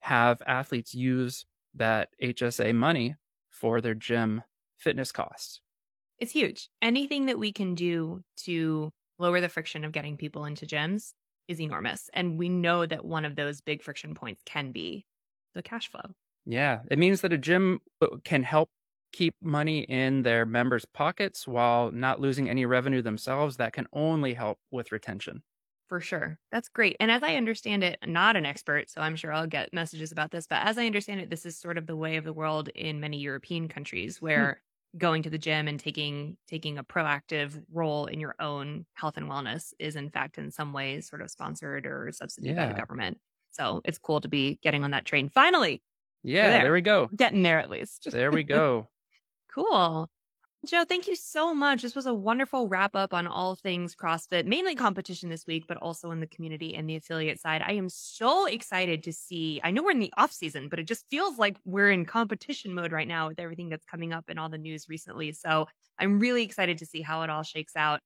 have 0.01 0.43
athletes 0.45 0.93
use 0.93 1.43
that 1.73 2.09
HSA 2.21 2.75
money 2.75 3.15
for 3.49 3.81
their 3.81 3.95
gym 3.95 4.43
fitness 4.77 5.11
costs 5.11 5.59
it's 6.23 6.31
huge. 6.31 6.69
Anything 6.81 7.25
that 7.25 7.37
we 7.37 7.51
can 7.51 7.75
do 7.75 8.21
to 8.37 8.89
lower 9.19 9.41
the 9.41 9.49
friction 9.49 9.83
of 9.83 9.91
getting 9.91 10.15
people 10.15 10.45
into 10.45 10.65
gyms 10.65 11.11
is 11.49 11.59
enormous. 11.59 12.09
And 12.13 12.37
we 12.37 12.47
know 12.47 12.85
that 12.85 13.03
one 13.03 13.25
of 13.25 13.35
those 13.35 13.59
big 13.59 13.83
friction 13.83 14.15
points 14.15 14.41
can 14.45 14.71
be 14.71 15.05
the 15.53 15.61
cash 15.61 15.91
flow. 15.91 16.13
Yeah. 16.45 16.79
It 16.89 16.97
means 16.97 17.19
that 17.21 17.33
a 17.33 17.37
gym 17.37 17.81
uh, 18.01 18.07
can 18.23 18.41
help 18.41 18.69
keep 19.11 19.35
money 19.41 19.81
in 19.81 20.23
their 20.23 20.45
members' 20.45 20.85
pockets 20.85 21.45
while 21.45 21.91
not 21.91 22.21
losing 22.21 22.49
any 22.49 22.65
revenue 22.65 23.01
themselves. 23.01 23.57
That 23.57 23.73
can 23.73 23.85
only 23.91 24.33
help 24.33 24.59
with 24.71 24.93
retention. 24.93 25.43
For 25.89 25.99
sure. 25.99 26.39
That's 26.53 26.69
great. 26.69 26.95
And 27.01 27.11
as 27.11 27.21
I 27.21 27.35
understand 27.35 27.83
it, 27.83 27.99
not 28.07 28.37
an 28.37 28.45
expert, 28.45 28.89
so 28.89 29.01
I'm 29.01 29.17
sure 29.17 29.33
I'll 29.33 29.45
get 29.45 29.73
messages 29.73 30.13
about 30.13 30.31
this, 30.31 30.47
but 30.47 30.65
as 30.65 30.77
I 30.77 30.85
understand 30.85 31.19
it, 31.19 31.29
this 31.29 31.45
is 31.45 31.59
sort 31.59 31.77
of 31.77 31.85
the 31.85 31.97
way 31.97 32.15
of 32.15 32.23
the 32.23 32.31
world 32.31 32.69
in 32.69 33.01
many 33.01 33.17
European 33.17 33.67
countries 33.67 34.19
hmm. 34.19 34.25
where 34.25 34.61
going 34.97 35.23
to 35.23 35.29
the 35.29 35.37
gym 35.37 35.67
and 35.67 35.79
taking 35.79 36.37
taking 36.47 36.77
a 36.77 36.83
proactive 36.83 37.61
role 37.71 38.05
in 38.05 38.19
your 38.19 38.35
own 38.39 38.85
health 38.93 39.17
and 39.17 39.27
wellness 39.27 39.73
is 39.79 39.95
in 39.95 40.09
fact 40.09 40.37
in 40.37 40.51
some 40.51 40.73
ways 40.73 41.09
sort 41.09 41.21
of 41.21 41.31
sponsored 41.31 41.85
or 41.85 42.11
subsidized 42.11 42.55
yeah. 42.55 42.67
by 42.67 42.73
the 42.73 42.79
government. 42.79 43.17
So 43.51 43.81
it's 43.85 43.97
cool 43.97 44.21
to 44.21 44.27
be 44.27 44.59
getting 44.61 44.83
on 44.83 44.91
that 44.91 45.05
train 45.05 45.29
finally. 45.29 45.81
Yeah, 46.23 46.49
there. 46.49 46.61
there 46.63 46.73
we 46.73 46.81
go. 46.81 47.09
Getting 47.15 47.43
there 47.43 47.59
at 47.59 47.69
least. 47.69 48.09
there 48.11 48.31
we 48.31 48.43
go. 48.43 48.87
cool. 49.53 50.09
Joe, 50.65 50.85
thank 50.87 51.07
you 51.07 51.15
so 51.17 51.53
much. 51.53 51.81
This 51.81 51.93
was 51.93 52.05
a 52.05 52.13
wonderful 52.13 52.69
wrap 52.69 52.95
up 52.95 53.13
on 53.13 53.27
all 53.27 53.55
things 53.55 53.93
CrossFit, 53.97 54.45
mainly 54.45 54.75
competition 54.75 55.27
this 55.27 55.45
week, 55.45 55.65
but 55.67 55.75
also 55.75 56.11
in 56.11 56.21
the 56.21 56.27
community 56.27 56.73
and 56.73 56.89
the 56.89 56.95
affiliate 56.95 57.41
side. 57.41 57.61
I 57.65 57.73
am 57.73 57.89
so 57.89 58.45
excited 58.45 59.03
to 59.03 59.11
see. 59.11 59.59
I 59.61 59.71
know 59.71 59.83
we're 59.83 59.91
in 59.91 59.99
the 59.99 60.13
off 60.15 60.31
season, 60.31 60.69
but 60.69 60.79
it 60.79 60.87
just 60.87 61.05
feels 61.09 61.37
like 61.37 61.57
we're 61.65 61.91
in 61.91 62.05
competition 62.05 62.73
mode 62.73 62.93
right 62.93 63.07
now 63.07 63.27
with 63.27 63.41
everything 63.41 63.67
that's 63.67 63.83
coming 63.83 64.13
up 64.13 64.29
in 64.29 64.37
all 64.37 64.47
the 64.47 64.57
news 64.57 64.87
recently. 64.87 65.33
So 65.33 65.67
I'm 65.99 66.17
really 66.17 66.43
excited 66.43 66.77
to 66.77 66.85
see 66.85 67.01
how 67.01 67.23
it 67.23 67.29
all 67.29 67.43
shakes 67.43 67.75
out 67.75 67.99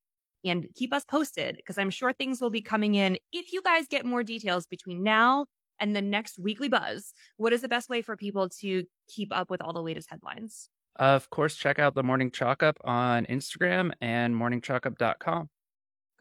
and 0.43 0.65
keep 0.73 0.93
us 0.93 1.05
posted 1.05 1.57
because 1.57 1.77
I'm 1.77 1.91
sure 1.91 2.11
things 2.11 2.41
will 2.41 2.49
be 2.49 2.61
coming 2.61 2.95
in. 2.95 3.19
If 3.31 3.53
you 3.53 3.61
guys 3.61 3.85
get 3.87 4.03
more 4.03 4.23
details 4.23 4.65
between 4.65 5.03
now 5.03 5.45
and 5.79 5.95
the 5.95 6.01
next 6.01 6.39
weekly 6.39 6.69
buzz, 6.69 7.13
what 7.35 7.53
is 7.53 7.61
the 7.61 7.67
best 7.67 7.87
way 7.87 8.01
for 8.01 8.17
people 8.17 8.49
to 8.61 8.83
keep 9.07 9.29
up 9.31 9.51
with 9.51 9.61
all 9.61 9.73
the 9.73 9.83
latest 9.83 10.09
headlines? 10.09 10.69
Of 10.97 11.29
course, 11.29 11.55
check 11.55 11.79
out 11.79 11.95
the 11.95 12.03
Morning 12.03 12.31
Chalk 12.31 12.63
Up 12.63 12.77
on 12.83 13.25
Instagram 13.27 13.91
and 14.01 14.36
morningchalkup.com. 14.36 15.49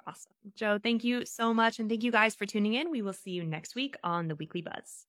Awesome. 0.07 0.33
Joe, 0.55 0.79
thank 0.81 1.03
you 1.03 1.25
so 1.25 1.53
much. 1.53 1.81
And 1.81 1.89
thank 1.89 2.05
you 2.05 2.12
guys 2.12 2.35
for 2.35 2.47
tuning 2.47 2.75
in. 2.75 2.91
We 2.91 3.03
will 3.03 3.12
see 3.12 3.33
you 3.33 3.45
next 3.45 3.75
week 3.75 3.97
on 4.05 4.29
the 4.29 4.37
Weekly 4.37 4.62
Buzz. 4.62 5.07